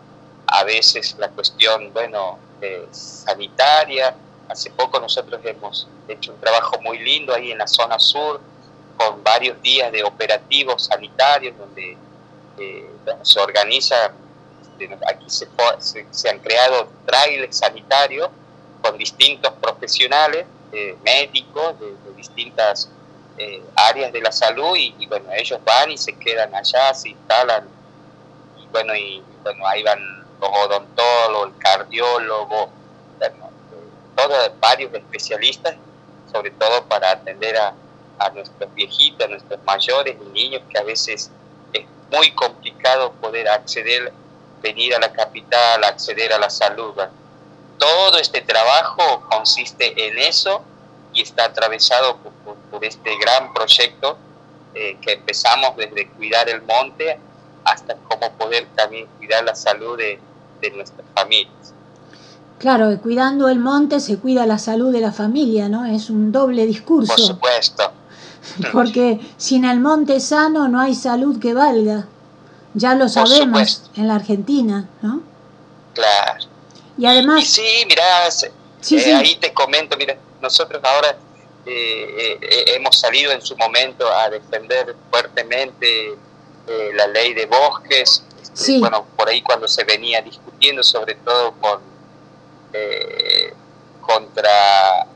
[0.46, 2.38] a veces la cuestión, bueno,
[2.90, 4.14] sanitaria.
[4.48, 8.40] Hace poco nosotros hemos hecho un trabajo muy lindo ahí en la zona sur,
[8.96, 11.96] con varios días de operativos sanitarios, donde
[12.58, 12.90] eh,
[13.22, 14.12] se organiza,
[14.62, 15.48] este, aquí se,
[16.10, 18.28] se han creado trailers sanitarios
[18.82, 22.90] con distintos profesionales eh, médicos de, distintas
[23.38, 27.68] eh, áreas de la salud y, bueno, ellos van y se quedan allá, se instalan
[28.58, 30.00] y bueno, y bueno, ahí van
[30.40, 32.70] los odontólogos, el cardiólogo,
[33.18, 33.50] bueno,
[34.16, 35.76] todos varios especialistas,
[36.32, 37.74] sobre todo para atender a,
[38.18, 41.30] a nuestros viejitos, a nuestros mayores y niños que a veces
[41.72, 44.12] es muy complicado poder acceder,
[44.60, 46.94] venir a la capital, acceder a la salud
[47.78, 50.62] todo este trabajo consiste en eso
[51.14, 52.18] y está atravesado
[52.70, 54.18] por, este gran proyecto
[54.74, 57.18] eh, que empezamos desde cuidar el monte
[57.64, 60.20] hasta cómo poder también cuidar la salud de,
[60.74, 61.72] nuestras familias.
[62.58, 65.86] Claro, cuidando el monte se cuida la salud de la familia, ¿no?
[65.86, 67.14] Es un doble discurso.
[67.14, 67.92] Por supuesto.
[68.72, 72.06] Porque sin el monte sano no hay salud que valga.
[72.74, 75.22] Ya lo sabemos en la Argentina, ¿no?
[75.94, 76.47] Claro.
[76.98, 77.46] Y además...
[77.46, 81.16] sí, mira, eh, ahí te comento, mira, nosotros ahora
[81.64, 86.16] eh, eh, hemos salido en su momento a defender fuertemente
[86.94, 91.80] la ley de bosques, este, bueno, por ahí cuando se venía discutiendo sobre todo con
[94.02, 95.06] contra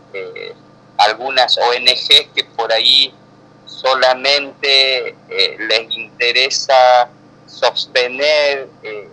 [0.97, 3.13] algunas ONGs que por ahí
[3.67, 7.09] solamente eh, les interesa
[7.47, 9.09] sostener eh,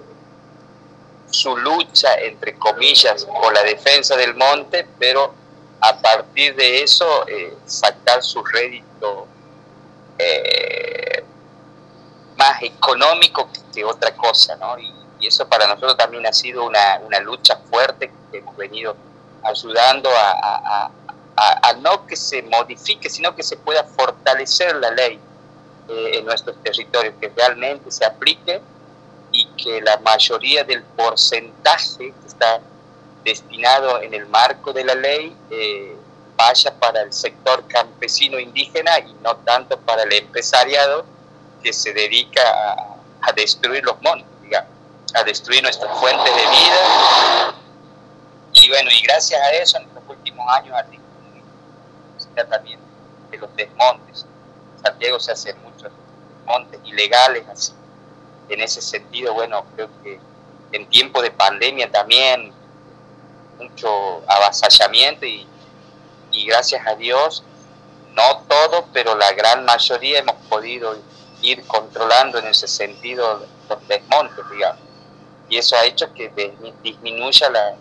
[1.29, 5.33] su lucha, entre comillas, por la defensa del monte, pero
[5.81, 9.27] a partir de eso eh, sacar su rédito
[12.39, 14.79] más económico que otra cosa, ¿no?
[14.79, 18.95] Y, eso para nosotros también ha sido una, una lucha fuerte que hemos venido
[19.43, 20.89] ayudando a,
[21.35, 25.19] a, no que se modifique, sino que se pueda fortalecer la ley
[25.89, 28.61] eh, en nuestros territorios, que realmente se aplique
[29.61, 32.61] que la mayoría del porcentaje que está
[33.23, 35.95] destinado en el marco de la ley eh,
[36.35, 41.05] vaya para el sector campesino indígena y no tanto para el empresariado
[41.61, 42.41] que se dedica
[43.21, 44.27] a, destruir los montes,
[45.13, 47.55] a destruir nuestras fuentes de vida.
[48.53, 50.75] Y bueno, y gracias a eso en los últimos años
[52.49, 52.79] también
[53.31, 54.25] de los desmontes.
[54.81, 55.91] Santiago se hace muchos
[56.37, 57.73] desmontes ilegales así.
[58.49, 60.19] En ese sentido, bueno, creo que
[60.71, 62.51] en tiempo de pandemia también
[63.57, 65.47] mucho avasallamiento y,
[66.47, 67.43] gracias a Dios,
[68.13, 70.97] no todo, pero la gran mayoría hemos podido
[71.41, 74.79] ir controlando en ese sentido los desmontes, digamos.
[75.49, 76.31] Y eso ha hecho que
[76.83, 77.75] disminuya la,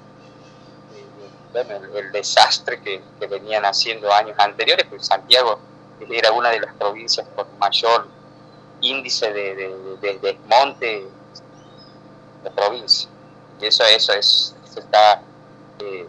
[1.54, 5.61] el, desastre que, venían haciendo años anteriores, porque Santiago
[6.11, 8.09] era una de las provincias con mayor
[8.81, 11.07] índice de, desmonte
[12.45, 13.09] de provincia.
[13.61, 15.23] Y eso, eso, es, está
[15.81, 16.07] eh,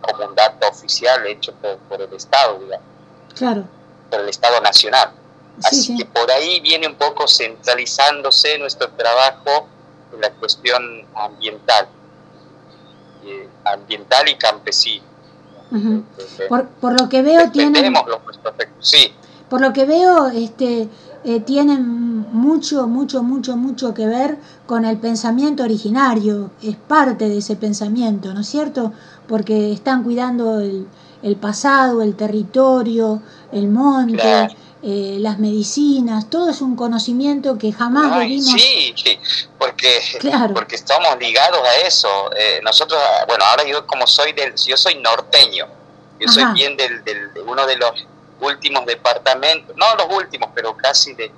[0.00, 1.54] como un dato oficial hecho
[1.88, 2.86] por, el Estado, digamos.
[3.34, 3.64] Claro.
[4.10, 5.12] Por el Estado Nacional.
[5.62, 9.66] Así que por ahí viene un poco centralizándose nuestro trabajo
[10.12, 11.88] en la cuestión ambiental
[13.64, 15.04] ambiental y campesino.
[16.48, 17.94] por, lo que veo tienen
[18.80, 19.12] sí.
[19.50, 20.88] por lo que veo este
[21.24, 21.84] eh, tienen
[22.32, 26.50] mucho mucho mucho mucho que ver con el pensamiento originario.
[26.62, 28.92] Es parte de ese pensamiento no es cierto
[29.26, 30.86] porque están cuidando el,
[31.22, 34.48] el pasado el territorio el monte
[34.80, 38.94] eh, las medicinas, todo es un conocimiento que jamás Ay, Sí,
[39.58, 40.00] porque,
[40.54, 42.08] porque estamos ligados a eso.
[42.36, 45.66] Eh, nosotros, bueno, ahora yo como soy del, yo soy norteño,
[46.20, 47.90] yo soy bien del, del, de uno de los
[48.40, 51.30] últimos departamentos, no los últimos, pero casi de,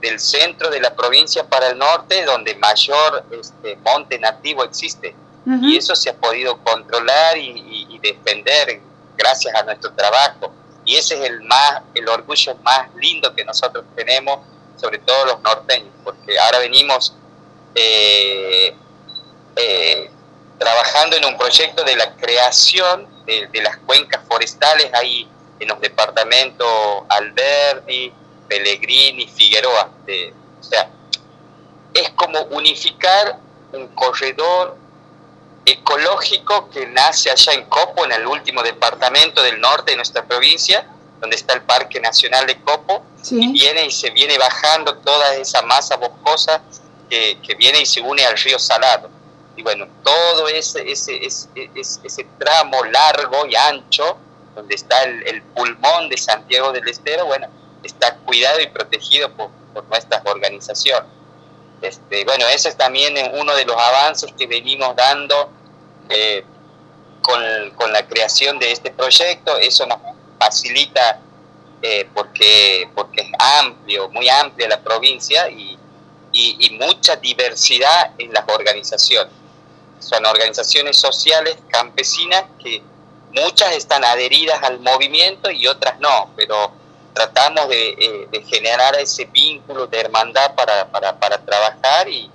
[0.00, 5.14] del centro de la provincia para el norte, donde mayor este, monte nativo existe.
[5.62, 8.80] Y eso se ha podido controlar y defender
[9.16, 10.52] gracias a nuestro trabajo.
[10.84, 14.38] Y ese es el, más, el orgullo más lindo que nosotros tenemos,
[14.76, 17.14] sobre todo los norteños, porque ahora venimos
[17.74, 18.74] eh,
[19.56, 20.10] eh,
[20.58, 24.92] trabajando en un proyecto de la creación de, las cuencas forestales.
[24.94, 26.68] Ahí en los departamentos
[27.08, 28.12] Alberdi,
[28.48, 29.90] Pellegrini, Figueroa.
[30.60, 30.90] o sea,
[31.94, 33.38] es como unificar
[33.72, 34.76] un corredor
[35.64, 40.86] ecológico que nace allá en Copo, en el último departamento del norte de nuestra provincia,
[41.20, 45.62] donde está el Parque Nacional de Copo, y viene y se viene bajando toda esa
[45.62, 46.62] masa boscosa
[47.10, 49.10] que, viene y se une al río Salado.
[49.56, 54.18] Y bueno, todo ese, ese, ese, ese tramo largo y ancho,
[54.56, 57.46] donde está el, pulmón de Santiago del Estero, bueno,
[57.84, 61.16] está cuidado y protegido por, por nuestras organizaciones.
[61.82, 65.50] Este, bueno, ese es también uno de los avances que venimos dando
[66.08, 66.44] eh,
[67.22, 69.56] con, la creación de este proyecto.
[69.58, 69.98] Eso nos
[70.38, 71.20] facilita
[71.82, 75.78] eh, porque, porque es amplio, muy amplia la provincia y,
[76.72, 79.32] mucha diversidad en las organizaciones.
[79.98, 82.82] Son organizaciones sociales campesinas que
[83.32, 86.72] muchas están adheridas al movimiento y otras no, pero
[87.14, 92.30] tratamos de, eh, generar ese vínculo de hermandad para, para, trabajar y,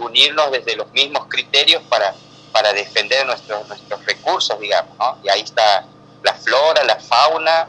[0.00, 2.14] unirnos desde los mismos criterios para,
[2.52, 5.18] para defender nuestros, nuestros recursos, digamos, ¿no?
[5.22, 5.84] Y ahí está
[6.22, 7.68] la flora, la fauna,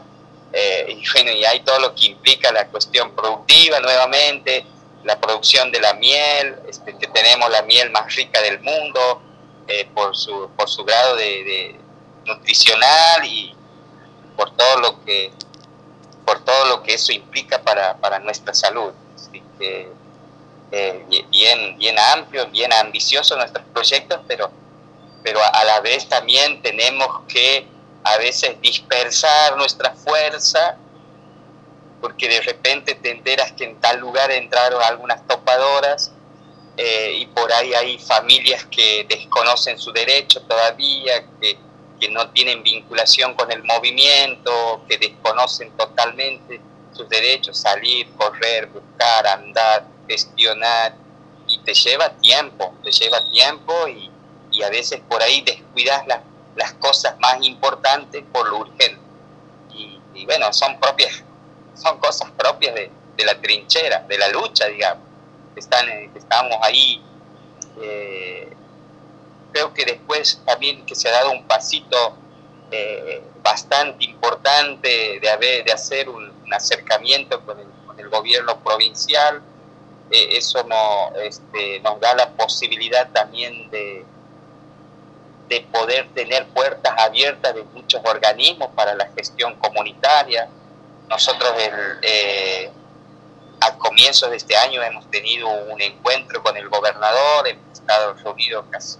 [0.52, 4.64] eh, y bueno, y hay todo lo que implica la cuestión productiva nuevamente,
[5.04, 9.22] la producción de la miel, este, que tenemos la miel más rica del mundo
[9.66, 11.76] eh, por, su, por su grado de,
[12.26, 13.54] nutricional y
[14.36, 15.32] por todo lo que
[16.24, 18.92] por todo lo que eso implica para, para nuestra salud.
[19.16, 19.88] Así que
[20.70, 24.50] eh, bien, bien amplio, bien ambicioso nuestros proyectos, pero
[25.22, 27.66] pero a, la vez también tenemos que
[28.04, 30.76] a veces dispersar nuestra fuerza,
[32.00, 36.10] porque de repente te enteras que en tal lugar entraron algunas topadoras
[36.76, 41.56] eh, y por ahí hay familias que desconocen su derecho todavía, que,
[42.02, 46.60] que, no tienen vinculación con el movimiento, que desconocen totalmente
[46.92, 50.94] sus derechos, salir, correr, buscar, andar, gestionar,
[51.46, 54.10] y te lleva tiempo, te lleva tiempo y,
[54.50, 56.20] y a veces por ahí descuidas las,
[56.56, 59.00] las cosas más importantes por lo urgente.
[60.14, 61.24] Y, bueno, son propias,
[61.74, 65.04] son cosas propias de, de, la trinchera, de la lucha, digamos.
[65.56, 67.02] Están, estamos ahí.
[67.80, 68.52] Eh,
[69.52, 72.16] creo que después también que se ha dado un pasito
[72.70, 79.40] eh, bastante importante de, haber, de hacer un, acercamiento con el, gobierno provincial.
[80.10, 80.66] Eh, eso
[81.22, 84.04] este, nos da la posibilidad también de,
[85.48, 90.48] de poder tener puertas abiertas de muchos organismos para la gestión comunitaria.
[91.08, 92.70] Nosotros el, eh,
[93.60, 98.64] a comienzos de este año hemos tenido un encuentro con el gobernador, hemos estado reunidos
[98.70, 98.98] casi,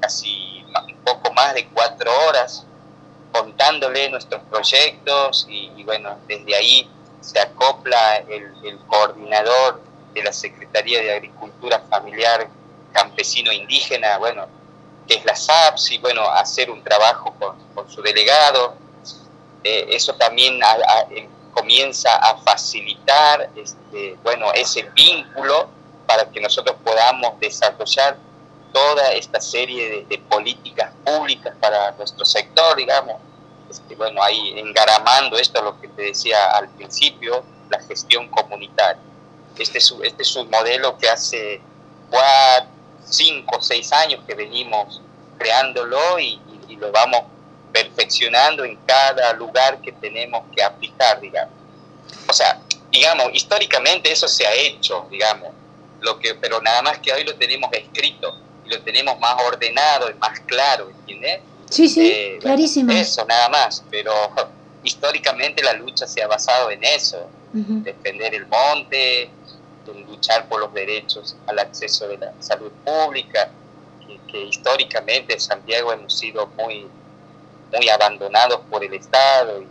[0.00, 2.64] casi un poco más de cuatro horas
[3.32, 6.90] contándole nuestros proyectos y, y bueno, desde ahí
[7.20, 9.80] se acopla el, el, coordinador
[10.14, 12.48] de la Secretaría de Agricultura Familiar
[12.92, 14.46] Campesino Indígena, bueno,
[15.06, 18.74] que es la SAPS, y bueno, hacer un trabajo con, con su delegado.
[19.62, 21.06] Eh, eso también a, a,
[21.52, 25.68] comienza a facilitar, este, bueno, ese vínculo
[26.06, 28.16] para que nosotros podamos desarrollar
[28.72, 33.16] toda esta serie de, de, políticas públicas para nuestro sector, digamos.
[33.70, 39.02] Este, bueno, ahí engaramando esto, lo que te decía al principio, la gestión comunitaria.
[39.58, 41.60] Este es, este es un modelo que hace
[42.10, 42.70] cuatro,
[43.04, 45.00] cinco, seis años que venimos
[45.38, 47.22] creándolo y, y, y lo vamos
[47.72, 51.54] perfeccionando en cada lugar que tenemos que aplicar, digamos.
[52.28, 52.60] O sea,
[52.90, 55.50] digamos, históricamente eso se ha hecho, digamos,
[56.00, 58.36] lo que, pero nada más que hoy lo tenemos escrito
[58.70, 61.40] lo tenemos más ordenado y más claro, ¿entiendes?
[61.68, 62.92] Sí, sí, eh, clarísimo.
[62.92, 64.12] Eso, nada más, pero
[64.84, 67.82] históricamente la lucha se ha basado en eso, uh -huh.
[67.82, 69.30] defender el monte,
[70.08, 73.50] luchar por los derechos al acceso de la salud pública,
[74.06, 76.86] que, que históricamente en Santiago hemos sido muy
[77.78, 79.62] muy abandonados por el Estado.
[79.62, 79.66] Y,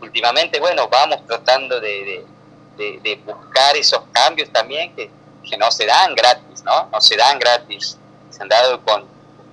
[0.00, 2.24] últimamente, bueno, vamos tratando de,
[2.76, 5.10] de, de, buscar esos cambios también que,
[5.48, 6.88] que, no se dan gratis, ¿no?
[6.90, 7.98] No se dan gratis.
[8.30, 9.04] Se han dado con,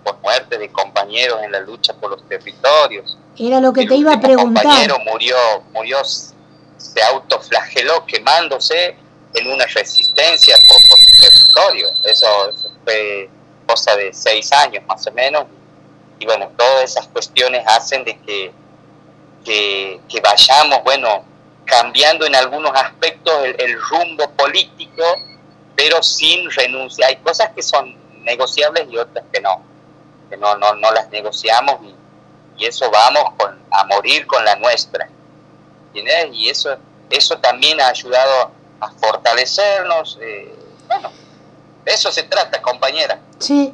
[0.04, 3.18] por muerte de compañeros en la lucha por los territorios.
[3.38, 4.64] Era lo que el te iba a preguntar.
[4.64, 5.38] compañero murió,
[5.74, 8.96] murió, se autoflageló quemándose
[9.34, 11.88] en una resistencia por, por su territorio.
[12.04, 13.30] Eso, eso fue
[13.68, 15.46] cosa de seis años más o menos
[16.22, 18.52] y bueno, todas esas cuestiones hacen de que,
[19.44, 21.26] que, que vayamos, bueno,
[21.66, 25.04] cambiando en algunos aspectos el, el, rumbo político,
[25.76, 27.08] pero sin renuncia.
[27.08, 29.62] Hay cosas que son negociables y otras que no,
[30.30, 31.96] que no, no, no las negociamos y,
[32.62, 35.10] eso vamos con, a morir con la nuestra.
[35.88, 36.28] ¿Entiendes?
[36.32, 36.78] Y eso,
[37.10, 40.20] eso también ha ayudado a fortalecernos.
[40.22, 40.54] Eh,
[40.88, 41.10] bueno,
[41.84, 43.20] de eso se trata, compañera.
[43.40, 43.74] Sí,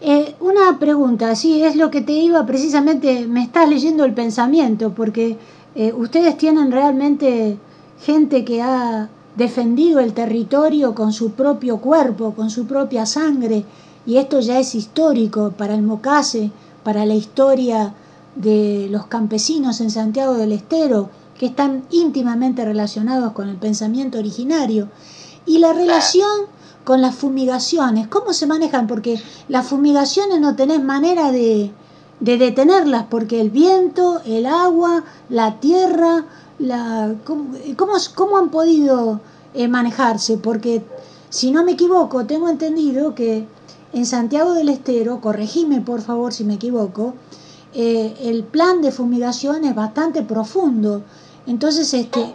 [0.00, 4.90] eh, una pregunta, sí, es lo que te iba precisamente, me estás leyendo el pensamiento,
[4.90, 5.36] porque
[5.74, 7.56] eh, ustedes tienen realmente
[8.04, 9.08] gente que ha
[9.38, 13.64] defendido el territorio con su propio cuerpo, con su propia sangre,
[14.04, 16.50] y esto ya es histórico para el Mocase,
[16.82, 17.94] para la historia
[18.34, 24.88] de los campesinos en Santiago del Estero, que están íntimamente relacionados con el pensamiento originario.
[25.46, 26.46] Y la relación
[26.82, 28.88] con las fumigaciones, ¿cómo se manejan?
[28.88, 31.70] Porque las fumigaciones no tenés manera de,
[32.18, 36.24] de detenerlas, porque el viento, el agua, la tierra,
[36.58, 39.20] la, ¿cómo, cómo, cómo han podido
[39.54, 40.38] eh, manejarse?
[40.38, 40.82] Porque,
[41.30, 43.46] si no me equivoco, tengo entendido que
[43.92, 47.14] en Santiago del Estero, corregime por favor si me equivoco,
[47.74, 51.02] eh, el plan de fumigación es bastante profundo.
[51.46, 52.34] Entonces, este,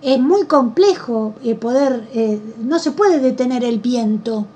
[0.00, 4.46] es muy complejo eh, poder, eh, no se puede detener el viento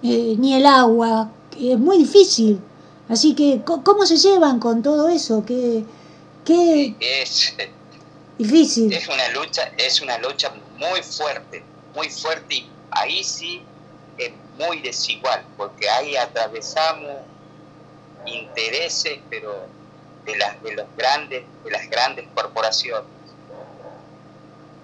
[0.00, 2.60] ni el agua, es muy difícil.
[3.08, 5.42] Así que, ¿cómo se llevan con todo eso?
[5.44, 5.84] ¿Qué,
[6.44, 6.94] qué
[8.38, 8.92] difícil?
[8.92, 11.62] Es una lucha, es una lucha muy fuerte,
[11.94, 13.62] muy fuerte y ahí sí
[14.16, 17.18] es muy desigual, porque ahí atravesamos
[18.26, 19.66] intereses, pero
[20.24, 23.18] de las de los grandes, de las grandes corporaciones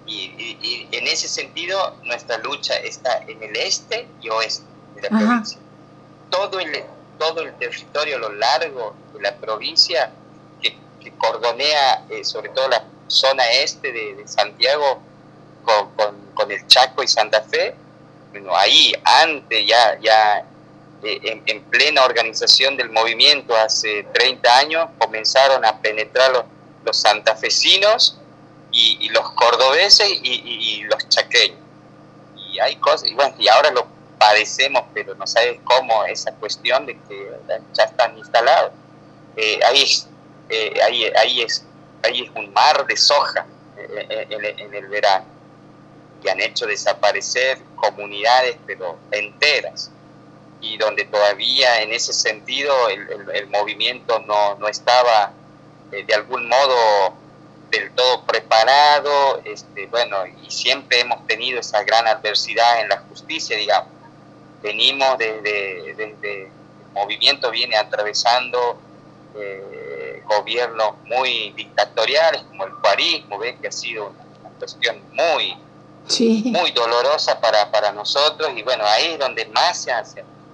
[0.06, 5.02] y, y, y, en ese sentido nuestra lucha está en el este y oeste de
[5.02, 5.18] la Ajá.
[5.18, 5.58] provincia.
[6.30, 6.84] Todo el,
[7.18, 10.12] todo el territorio a lo largo de la provincia
[10.60, 15.00] que, que cordonea eh, sobre todo la zona este de, Santiago
[15.64, 17.74] con, con, con, el Chaco y Santa Fe,
[18.30, 20.44] bueno, ahí antes ya, ya
[21.02, 26.44] eh, en, en, plena organización del movimiento hace 30 años comenzaron a penetrar los,
[26.84, 28.18] los santafesinos
[28.74, 31.58] y, los cordobeses y, los chaqueños.
[32.36, 33.86] Y hay cosas, y bueno, y ahora lo
[34.18, 37.30] padecemos, pero no sabes cómo esa cuestión de que
[37.72, 38.72] ya están instalados.
[39.36, 39.84] Eh, ahí,
[40.48, 41.64] eh, ahí, ahí, es,
[42.04, 43.46] ahí es un mar de soja
[43.76, 45.26] eh, en, el verano
[46.22, 49.90] y han hecho desaparecer comunidades, pero enteras
[50.60, 55.32] y donde todavía en ese sentido el, movimiento no, no estaba
[55.90, 57.14] de algún modo
[57.70, 63.56] del todo preparado, este, bueno, y siempre hemos tenido esa gran adversidad en la justicia,
[63.56, 63.92] digamos.
[64.62, 66.50] Venimos desde, desde el
[66.94, 68.78] movimiento, viene atravesando
[69.36, 69.83] eh,
[70.24, 73.56] gobiernos muy dictatoriales, como el cuarismo, ¿ves?
[73.60, 75.56] que ha sido una, cuestión muy,
[76.44, 79.92] muy dolorosa para, para nosotros, y bueno, ahí es donde más se,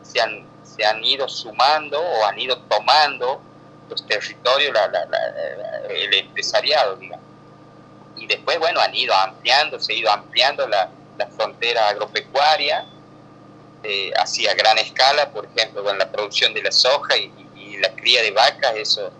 [0.02, 3.40] se, han, se han ido sumando o han ido tomando
[3.88, 4.76] los territorios,
[5.88, 7.26] el empresariado, digamos.
[8.16, 10.90] Y después, bueno, han ido ampliando, se ha ido ampliando la,
[11.36, 12.86] frontera agropecuaria
[13.82, 17.30] eh, hacia gran escala, por ejemplo, con la producción de la soja y,
[17.78, 19.10] la cría de vacas, eso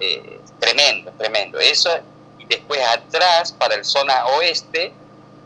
[0.00, 1.58] eh, tremendo, tremendo.
[1.58, 1.90] Eso,
[2.38, 4.92] y después atrás, para el zona oeste,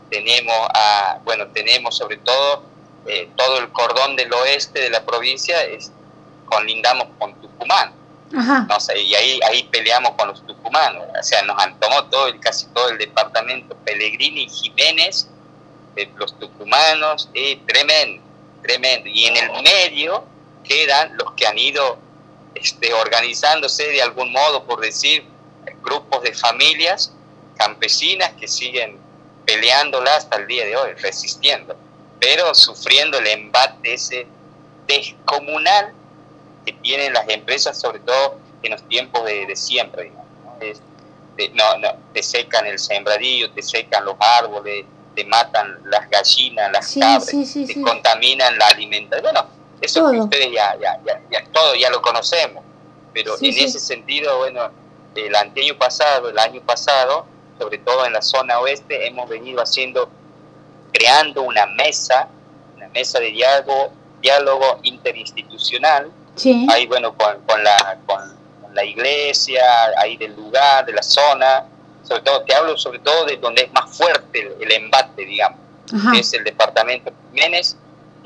[0.09, 2.63] tenemos, a, bueno, tenemos sobre todo
[3.05, 5.91] eh, todo el cordón del oeste de la provincia, es,
[6.45, 7.93] colindamos con Tucumán.
[8.29, 12.27] No sé, y ahí, ahí peleamos con los tucumanos, o sea, nos han tomado todo
[12.27, 15.29] el, casi todo el departamento Pellegrini y Jiménez,
[16.17, 18.21] los tucumanos, eh, tremendo,
[18.61, 19.09] tremendo.
[19.09, 20.25] Y en el medio
[20.63, 21.97] quedan los que han ido
[22.59, 25.25] este, organizándose de algún modo, por decir,
[25.83, 27.13] grupos de familias
[27.57, 28.97] campesinas que siguen
[29.45, 31.75] peleándola hasta el día de hoy, resistiendo,
[32.19, 34.27] pero sufriendo el embate ese
[34.87, 35.93] descomunal
[36.65, 40.11] que tienen las empresas, sobre todo en los tiempos de, siempre.
[41.53, 41.77] ¿no?
[41.77, 44.85] no, te secan el sembradillo, te secan los árboles,
[45.15, 49.33] te matan las gallinas, las cabras, te contaminan la alimentación.
[49.33, 52.63] Bueno, eso que ustedes ya, ya, ya, todo ya lo conocemos,
[53.13, 54.69] pero en ese sentido, bueno,
[55.15, 57.25] el año pasado, el año pasado,
[57.59, 60.09] sobre todo en la zona oeste, hemos venido haciendo,
[60.91, 62.27] creando una mesa,
[62.75, 66.11] una mesa de diálogo, diálogo interinstitucional,
[66.69, 68.37] Ahí, bueno, con, con, la, con,
[68.73, 69.63] la iglesia,
[69.97, 71.65] ahí del lugar, de la zona,
[72.03, 75.59] sobre todo, te hablo sobre todo de donde es más fuerte el, embate, digamos,
[76.11, 77.75] que es el departamento de Jiménez,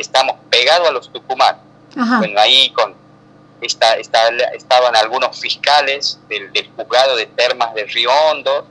[0.02, 1.58] estamos pegados a los Tucumán.
[1.95, 2.95] Bueno, ahí con
[3.62, 8.68] está, estaban algunos fiscales del, del, juzgado de Termas de Río Hondo,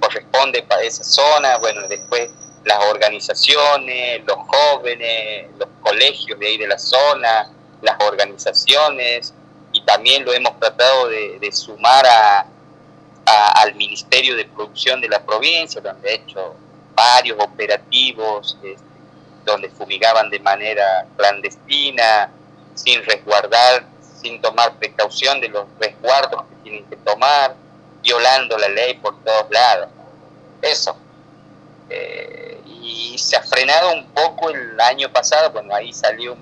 [0.00, 2.30] corresponde para esa zona, bueno, después
[2.64, 7.50] las organizaciones, los jóvenes, los colegios de ahí de la zona,
[7.82, 9.32] las organizaciones
[9.72, 12.46] y también lo hemos tratado de, sumar a,
[13.62, 16.54] al Ministerio de Producción de la provincia, donde ha hecho
[16.94, 18.87] varios operativos este,
[19.48, 22.30] donde fumigaban de manera clandestina,
[22.74, 23.86] sin resguardar,
[24.20, 27.54] sin tomar precaución de los resguardos que tienen que tomar,
[28.02, 29.88] violando la ley por todos lados.
[30.62, 30.96] Eso.
[31.90, 36.36] Eh, y se ha frenado un poco el año pasado, bueno, ahí salió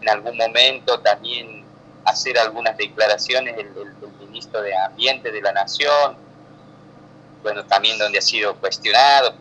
[0.00, 1.64] en algún momento también
[2.04, 3.68] hacer algunas declaraciones el,
[4.20, 6.16] ministro de Ambiente de la Nación,
[7.42, 9.34] bueno, también donde ha sido cuestionado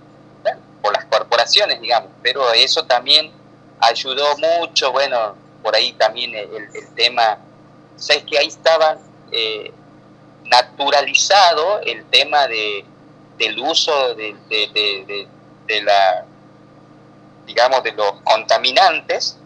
[1.82, 3.32] digamos, pero eso también
[3.80, 7.38] ayudó mucho, bueno, por ahí también el, tema,
[7.96, 8.98] sabes que ahí estaba
[9.32, 9.72] eh,
[10.46, 12.86] naturalizado el tema de,
[13.38, 14.36] del uso de,
[15.84, 16.26] la,
[17.46, 19.38] digamos, de los contaminantes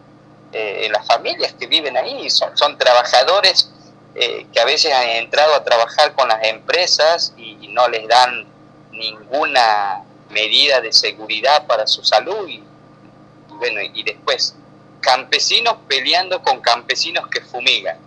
[0.53, 3.71] eh, las familias que viven ahí, son, son trabajadores
[4.15, 8.45] eh, que a veces han entrado a trabajar con las empresas y, no les dan
[8.91, 12.63] ninguna medida de seguridad para su salud y,
[13.49, 14.55] bueno, y después
[15.01, 17.97] campesinos peleando con campesinos que fumigan,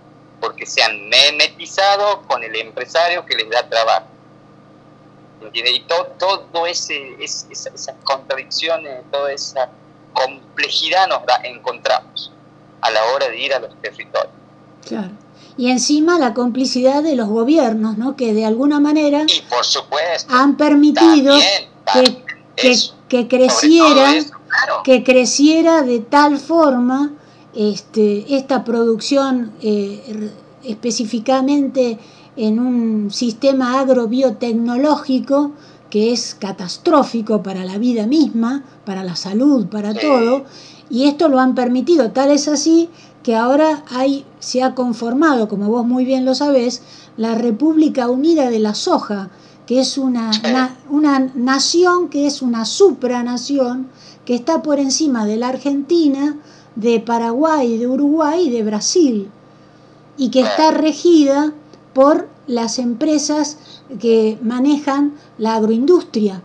[0.41, 4.07] porque se han memetizado con el empresario que les da trabajo.
[5.53, 9.69] Y todo, todo ese, esas contradicciones, toda esa
[10.15, 12.33] complejidad nos da, encontramos
[12.81, 14.33] a la hora de ir a los territorios.
[14.87, 15.11] Claro.
[15.57, 18.17] Y encima la complicidad de los gobiernos, ¿no?
[18.17, 21.37] Que de alguna manera por supuesto, han permitido
[21.93, 22.77] que,
[23.09, 24.15] que, creciera,
[24.85, 27.13] que creciera de tal forma
[27.55, 30.31] este, esta producción eh,
[30.65, 31.99] específicamente
[32.37, 35.53] en un sistema agrobiotecnológico
[35.91, 40.45] que es catastrófico para la vida misma, para la salud, para todo,
[40.91, 42.89] y esto lo han permitido, tal es así
[43.23, 46.83] que ahora hay, se ha conformado, como vos muy bien lo sabés,
[47.17, 49.31] la República Unida de la Soja,
[49.67, 50.31] que es una,
[50.91, 53.89] una nación que es una supranación
[54.25, 56.37] que está por encima de la Argentina,
[56.77, 59.31] de Paraguay, de Uruguay y de Brasil,
[60.17, 61.53] y que está regida
[61.93, 63.59] por las empresas
[64.01, 66.43] que manejan la agroindustria.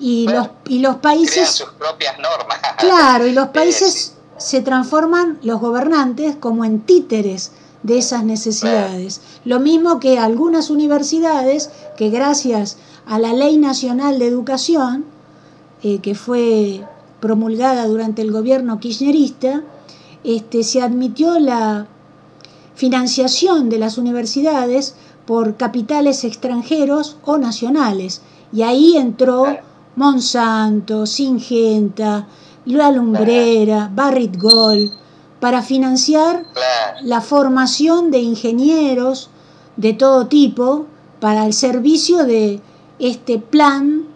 [0.00, 1.48] Y, los, y los países...
[1.50, 2.58] sus propias normas.
[2.78, 7.52] Claro, y los países se transforman, los gobernantes, como en títeres
[7.88, 9.20] de esas necesidades.
[9.44, 12.76] Lo mismo que algunas universidades que gracias
[13.06, 15.06] a la Ley Nacional de Educación,
[15.82, 16.84] eh, que fue
[17.18, 19.64] promulgada durante el gobierno kirchnerista,
[20.22, 21.86] este, se admitió la
[22.74, 24.94] financiación de las universidades
[25.26, 28.20] por capitales extranjeros o nacionales.
[28.52, 29.46] Y ahí entró
[29.96, 32.28] Monsanto, Singenta,
[32.66, 34.92] La Lumbrera, Barrit Gold,
[35.40, 36.44] para financiar
[37.02, 39.30] la formación de ingenieros
[39.76, 40.86] de todo tipo
[41.20, 42.60] para el servicio de
[42.98, 44.08] este plan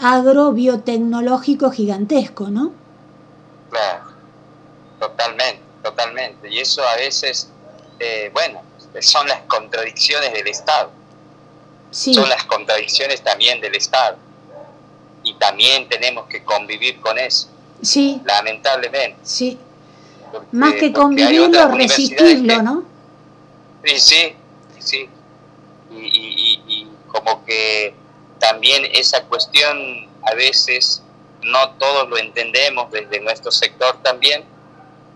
[0.00, 2.72] agrobiotecnológico gigantesco, ¿no?
[3.70, 4.04] Claro,
[4.98, 6.48] totalmente, totalmente.
[6.50, 7.48] Y eso a veces,
[7.98, 8.62] eh, bueno,
[9.00, 10.90] son las contradicciones del Estado.
[11.90, 14.16] Son las contradicciones también del Estado.
[15.22, 17.48] Y también tenemos que convivir con eso.
[17.82, 18.20] Sí.
[18.24, 19.18] Lamentablemente.
[19.22, 19.58] Sí.
[20.52, 22.84] Más que convivirlo, resistirlo, ¿no?
[23.84, 24.34] Sí, sí,
[24.78, 25.08] sí.
[25.90, 27.94] y como que
[28.38, 31.02] también esa cuestión a veces
[31.42, 34.44] no todos lo entendemos desde nuestro sector también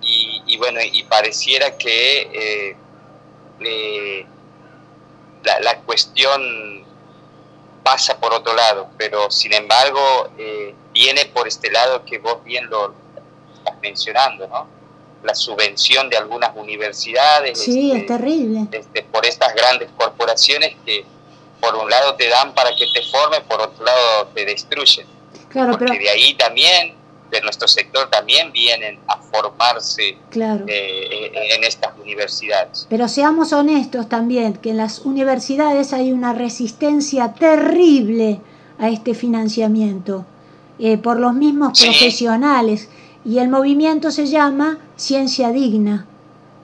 [0.06, 2.76] y, bueno, y pareciera que
[3.60, 4.26] eh,
[5.42, 6.84] la, cuestión
[7.82, 12.68] pasa por otro lado, pero sin embargo eh, viene por este lado que vos bien
[12.68, 12.94] lo
[13.56, 14.66] estás mencionando, ¿no?
[15.24, 17.58] La subvención de algunas universidades.
[17.58, 18.68] Sí, es este, terrible.
[18.70, 21.04] Este, por estas grandes corporaciones que,
[21.60, 25.06] por un lado te dan para que te formes, por otro lado te destruyen.
[25.48, 26.94] Claro, Porque de ahí también,
[27.30, 30.64] de nuestro sector también vienen a formarse claro.
[30.68, 32.86] Eh, en estas universidades.
[32.90, 38.40] Pero seamos honestos también, que en las universidades hay una resistencia terrible
[38.78, 40.26] a este financiamiento
[40.78, 42.88] eh, por los mismos profesionales
[43.24, 46.06] y el movimiento se llama Ciencia Digna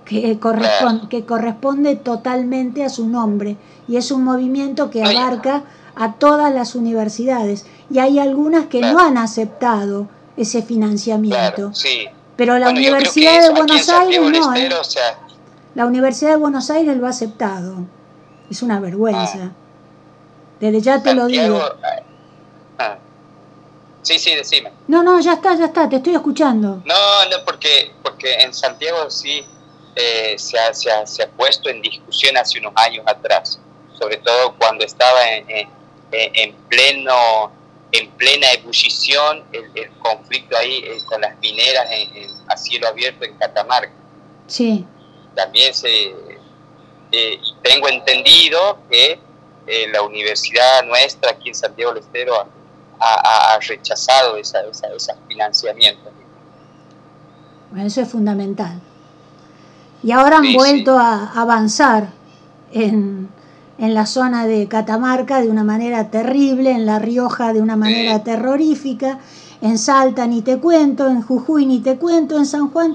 [0.04, 3.56] que corresponde, que corresponde totalmente a su nombre
[3.86, 5.62] y es un movimiento que abarca
[5.94, 11.72] a todas las universidades y hay algunas que no han aceptado ese financiamiento.
[12.36, 14.54] Pero la Universidad de Buenos Aires no.
[14.54, 14.68] ¿eh?
[15.74, 17.76] La Universidad de Buenos Aires lo ha aceptado.
[18.50, 19.38] Es una vergüenza.
[19.42, 19.52] Ah.
[20.58, 21.60] Desde ya te lo digo.
[24.02, 24.72] Sí, sí, decime.
[24.88, 26.82] No, no, ya está, ya está, te estoy escuchando.
[26.84, 29.44] No, no, porque, porque en Santiago sí
[29.94, 33.60] eh, se, ha, se, ha, se, ha, puesto en discusión hace unos años atrás,
[33.98, 35.68] sobre todo cuando estaba en,
[36.12, 37.52] en, pleno
[37.92, 41.86] en plena ebullición el, conflicto ahí eh, con las mineras
[42.46, 43.92] a cielo abierto en Catamarca.
[44.46, 44.86] Sí.
[45.34, 46.14] También se
[47.12, 49.18] eh, tengo entendido que
[49.92, 52.44] la universidad nuestra aquí en Santiago del Estero
[53.00, 56.12] ha, rechazado esa, esa, esos financiamientos.
[57.70, 58.80] Bueno, eso es fundamental.
[60.02, 62.08] Y ahora han vuelto a avanzar
[62.72, 63.28] en,
[63.78, 69.18] la zona de Catamarca de una manera terrible, en La Rioja de una manera terrorífica,
[69.62, 72.94] en Salta ni te cuento, en Jujuy ni te cuento, en San Juan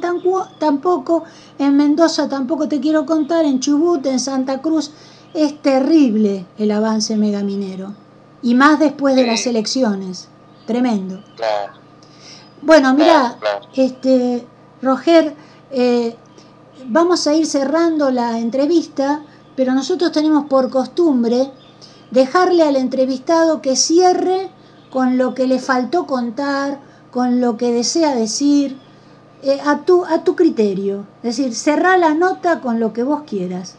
[0.59, 1.23] tampoco,
[1.57, 4.91] en Mendoza tampoco te quiero contar, en Chubut, en Santa Cruz.
[5.33, 8.04] Es terrible el avance megaminero.
[8.41, 10.27] Y más después de las elecciones.
[10.65, 11.23] Tremendo.
[12.61, 13.37] Bueno, mira,
[13.75, 14.47] este,
[14.81, 15.35] Roger,
[15.71, 16.15] eh,
[16.87, 19.21] vamos a ir cerrando la entrevista,
[19.55, 21.51] pero nosotros tenemos por costumbre
[22.11, 24.49] dejarle al entrevistado que cierre
[24.89, 26.79] con lo que le faltó contar,
[27.11, 28.77] con lo que desea decir,
[29.43, 31.05] eh, a, tu, a tu criterio.
[31.21, 33.75] Es decir, cerrar la nota con lo que vos quieras.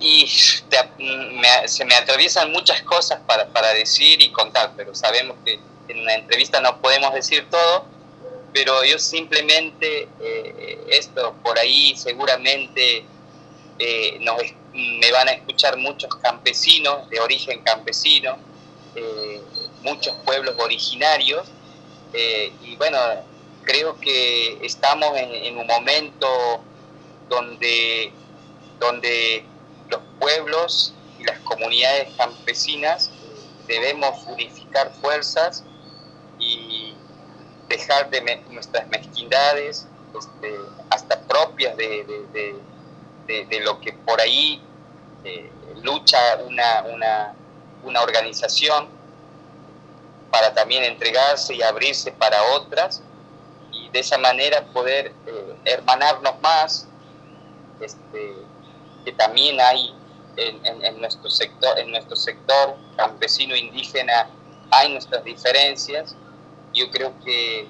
[0.00, 6.00] Y se me atraviesan muchas cosas para, para decir y contar, pero sabemos que en
[6.00, 7.98] una entrevista no podemos decir todo
[8.52, 13.04] pero yo simplemente eh, esto por ahí seguramente
[13.78, 14.18] eh,
[14.72, 18.36] me van a escuchar muchos campesinos de origen campesino,
[18.94, 19.40] eh,
[19.82, 21.46] muchos pueblos originarios
[22.64, 22.98] y bueno,
[23.64, 26.26] creo que estamos en, un momento
[27.28, 28.10] donde,
[28.80, 29.44] donde
[29.88, 33.10] los pueblos y las comunidades campesinas
[33.66, 35.64] debemos unificar fuerzas
[36.38, 36.94] y
[37.68, 39.86] dejar de nuestras mezquindades,
[40.18, 40.56] este,
[40.90, 42.04] hasta propias de,
[43.26, 44.62] de, lo que por ahí
[45.24, 45.50] eh,
[45.82, 47.34] lucha una, una,
[47.84, 48.88] una, organización
[50.30, 53.02] para también entregarse y abrirse para otras
[53.70, 56.88] y de esa manera poder eh, hermanarnos más,
[57.80, 58.34] este,
[59.08, 59.94] que también hay
[60.36, 64.28] en, en, nuestro sector, en nuestro sector campesino indígena
[64.70, 66.14] hay nuestras diferencias.
[66.74, 67.66] Yo creo que,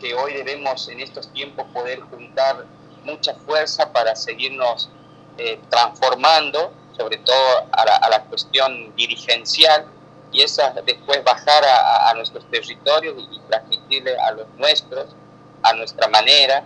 [0.00, 2.64] que hoy debemos en estos tiempos poder juntar
[3.04, 4.88] mucha fuerza para seguirnos
[5.36, 9.84] eh, transformando, sobre todo a la, a la, cuestión dirigencial,
[10.32, 15.14] y esa después bajar a, a nuestros territorios y, y, transmitirle a los nuestros,
[15.62, 16.64] a nuestra manera,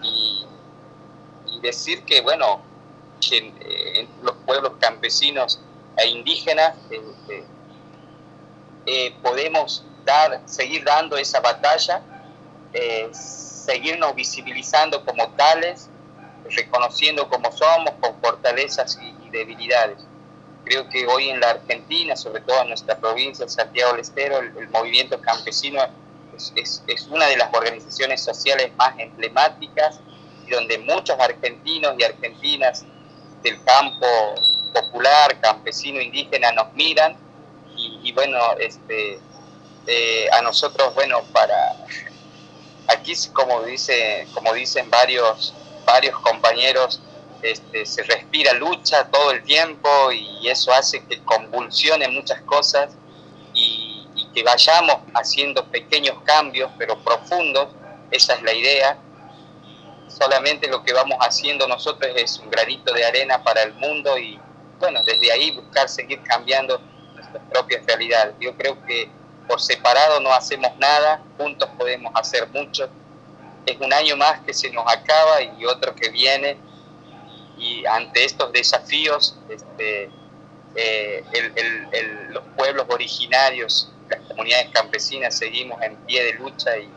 [0.00, 0.46] y,
[1.48, 2.60] y decir que, bueno,
[3.30, 5.60] eh, los pueblos campesinos
[5.96, 7.44] e indígenas eh,
[8.86, 12.02] eh, podemos dar, seguir dando esa batalla,
[13.12, 15.88] seguirnos visibilizando como tales,
[16.50, 19.98] reconociendo como somos, con fortalezas y, y, debilidades.
[20.64, 24.56] Creo que hoy en la Argentina, sobre todo en nuestra provincia, Santiago del Estero, el,
[24.58, 25.80] el movimiento campesino
[26.36, 30.00] es, es, es, una de las organizaciones sociales más emblemáticas
[30.46, 32.84] y donde muchos argentinos y argentinas
[33.46, 34.06] del campo
[34.72, 37.16] popular, campesino, indígena nos miran
[37.76, 39.20] y, bueno, este,
[39.86, 41.76] eh, a nosotros, bueno, para
[42.88, 47.02] aquí como dice, como dicen varios, varios compañeros,
[47.42, 52.96] este, se respira lucha todo el tiempo y eso hace que convulsione muchas cosas
[53.52, 57.68] y que vayamos haciendo pequeños cambios pero profundos,
[58.10, 58.98] esa es la idea
[60.08, 64.38] solamente lo que vamos haciendo nosotros es un granito de arena para el mundo y
[64.78, 66.80] bueno, desde ahí buscar seguir cambiando
[67.14, 68.34] nuestras propias realidades.
[68.40, 69.10] Yo creo que
[69.48, 72.88] por separado no hacemos nada, juntos podemos hacer mucho.
[73.64, 76.58] Es un año más que se nos acaba y otro que viene
[77.58, 80.10] y ante estos desafíos este,
[80.74, 86.88] eh, el, el, los pueblos originarios, las comunidades campesinas seguimos en pie de lucha y,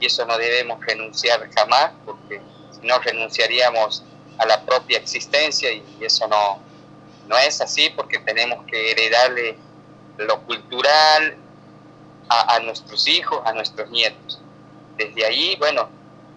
[0.00, 2.40] y eso no debemos renunciar jamás porque
[2.86, 4.04] no renunciaríamos
[4.38, 6.60] a la propia existencia y eso no,
[7.26, 9.56] no es así porque tenemos que heredarle
[10.18, 11.36] lo cultural
[12.28, 14.40] a, nuestros hijos, a nuestros nietos.
[14.96, 15.88] Desde ahí, bueno,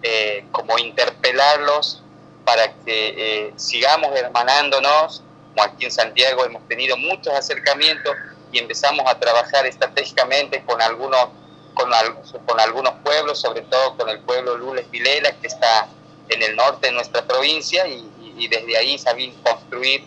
[0.02, 2.02] eh, como interpelarlos
[2.44, 5.22] para que eh, sigamos hermanándonos,
[5.60, 8.14] aquí en Santiago hemos tenido muchos acercamientos
[8.52, 11.28] y empezamos a trabajar estratégicamente con algunos,
[11.74, 15.88] con algunos pueblos, sobre todo con el pueblo Lules Vilela, que está
[16.30, 18.08] en el norte de nuestra provincia y,
[18.48, 20.02] desde ahí saber construir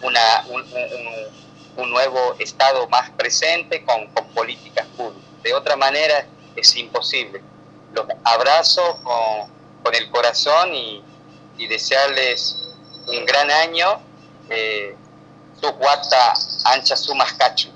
[0.00, 0.46] una,
[1.76, 5.22] un, nuevo Estado más presente con, políticas públicas.
[5.42, 7.42] De otra manera es imposible.
[7.92, 11.02] Los abrazo con, el corazón y,
[11.68, 12.56] desearles
[13.08, 14.00] un gran año.
[14.48, 14.94] Eh,
[15.60, 17.68] guata ancha sumas cacho.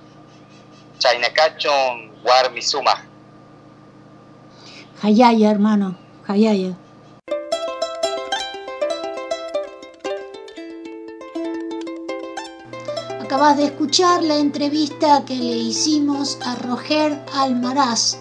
[0.99, 1.71] Chaina cacho
[2.23, 3.05] guarmi suma.
[5.03, 5.97] Hayaya, hermano.
[6.27, 6.77] Hayaya.
[13.31, 18.17] Acabas de escuchar la entrevista que le hicimos a Roger Almaraz.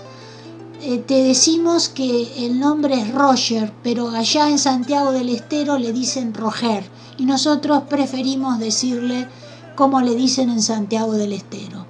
[0.84, 5.94] Eh, te decimos que el nombre es Roger, pero allá en Santiago del Estero le
[5.94, 6.88] dicen Roger
[7.18, 9.28] y nosotros preferimos decirle
[9.76, 11.88] como le dicen en Santiago del Estero.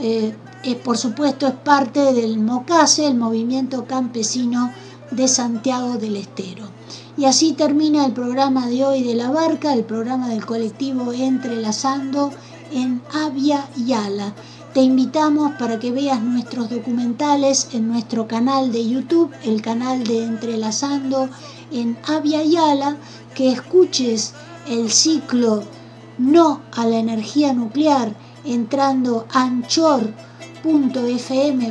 [0.00, 0.36] Eh,
[0.84, 4.72] por supuesto es parte del MOCASE, el Movimiento Campesino
[5.10, 6.73] de Santiago del Estero.
[7.16, 12.32] Y así termina el programa de hoy de la barca, el programa del colectivo Entrelazando
[12.72, 14.34] en Avia Yala.
[14.72, 20.24] Te invitamos para que veas nuestros documentales en nuestro canal de YouTube, el canal de
[20.24, 21.30] Entrelazando
[21.70, 22.96] en Avia Yala,
[23.36, 24.34] que escuches
[24.68, 25.62] el ciclo
[26.18, 30.12] No a la energía nuclear entrando anchor.fm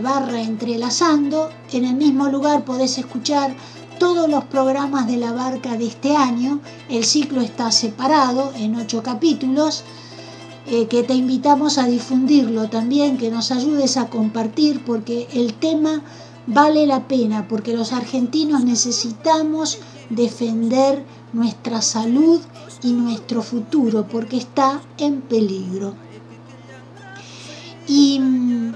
[0.01, 1.49] barra entrelazando.
[1.73, 3.55] En el mismo lugar podés escuchar
[3.99, 6.59] todos los programas de la barca de este año.
[6.89, 9.83] El ciclo está separado en ocho capítulos.
[10.65, 16.01] Eh, que te invitamos a difundirlo también, que nos ayudes a compartir, porque el tema
[16.47, 19.79] vale la pena, porque los argentinos necesitamos
[20.09, 22.39] defender nuestra salud
[22.81, 25.95] y nuestro futuro, porque está en peligro.
[27.87, 28.73] Y mm,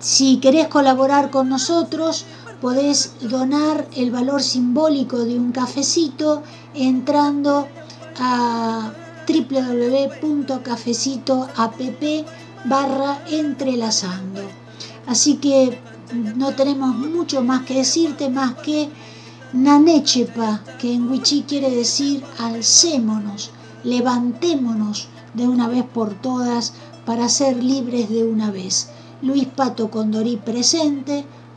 [0.00, 2.26] si querés colaborar con nosotros,
[2.60, 6.42] podés donar el valor simbólico de un cafecito
[6.74, 7.68] entrando
[8.18, 8.92] a
[9.26, 11.80] www.cafecitoapp
[12.64, 14.42] barra entrelazando.
[15.06, 15.78] Así que
[16.36, 18.90] no tenemos mucho más que decirte más que
[19.52, 23.50] Nanechepa, que en Wichí quiere decir alcémonos,
[23.82, 28.90] levantémonos de una vez por todas para ser libres de una vez.
[29.22, 31.24] Luis Pato Condorí presente,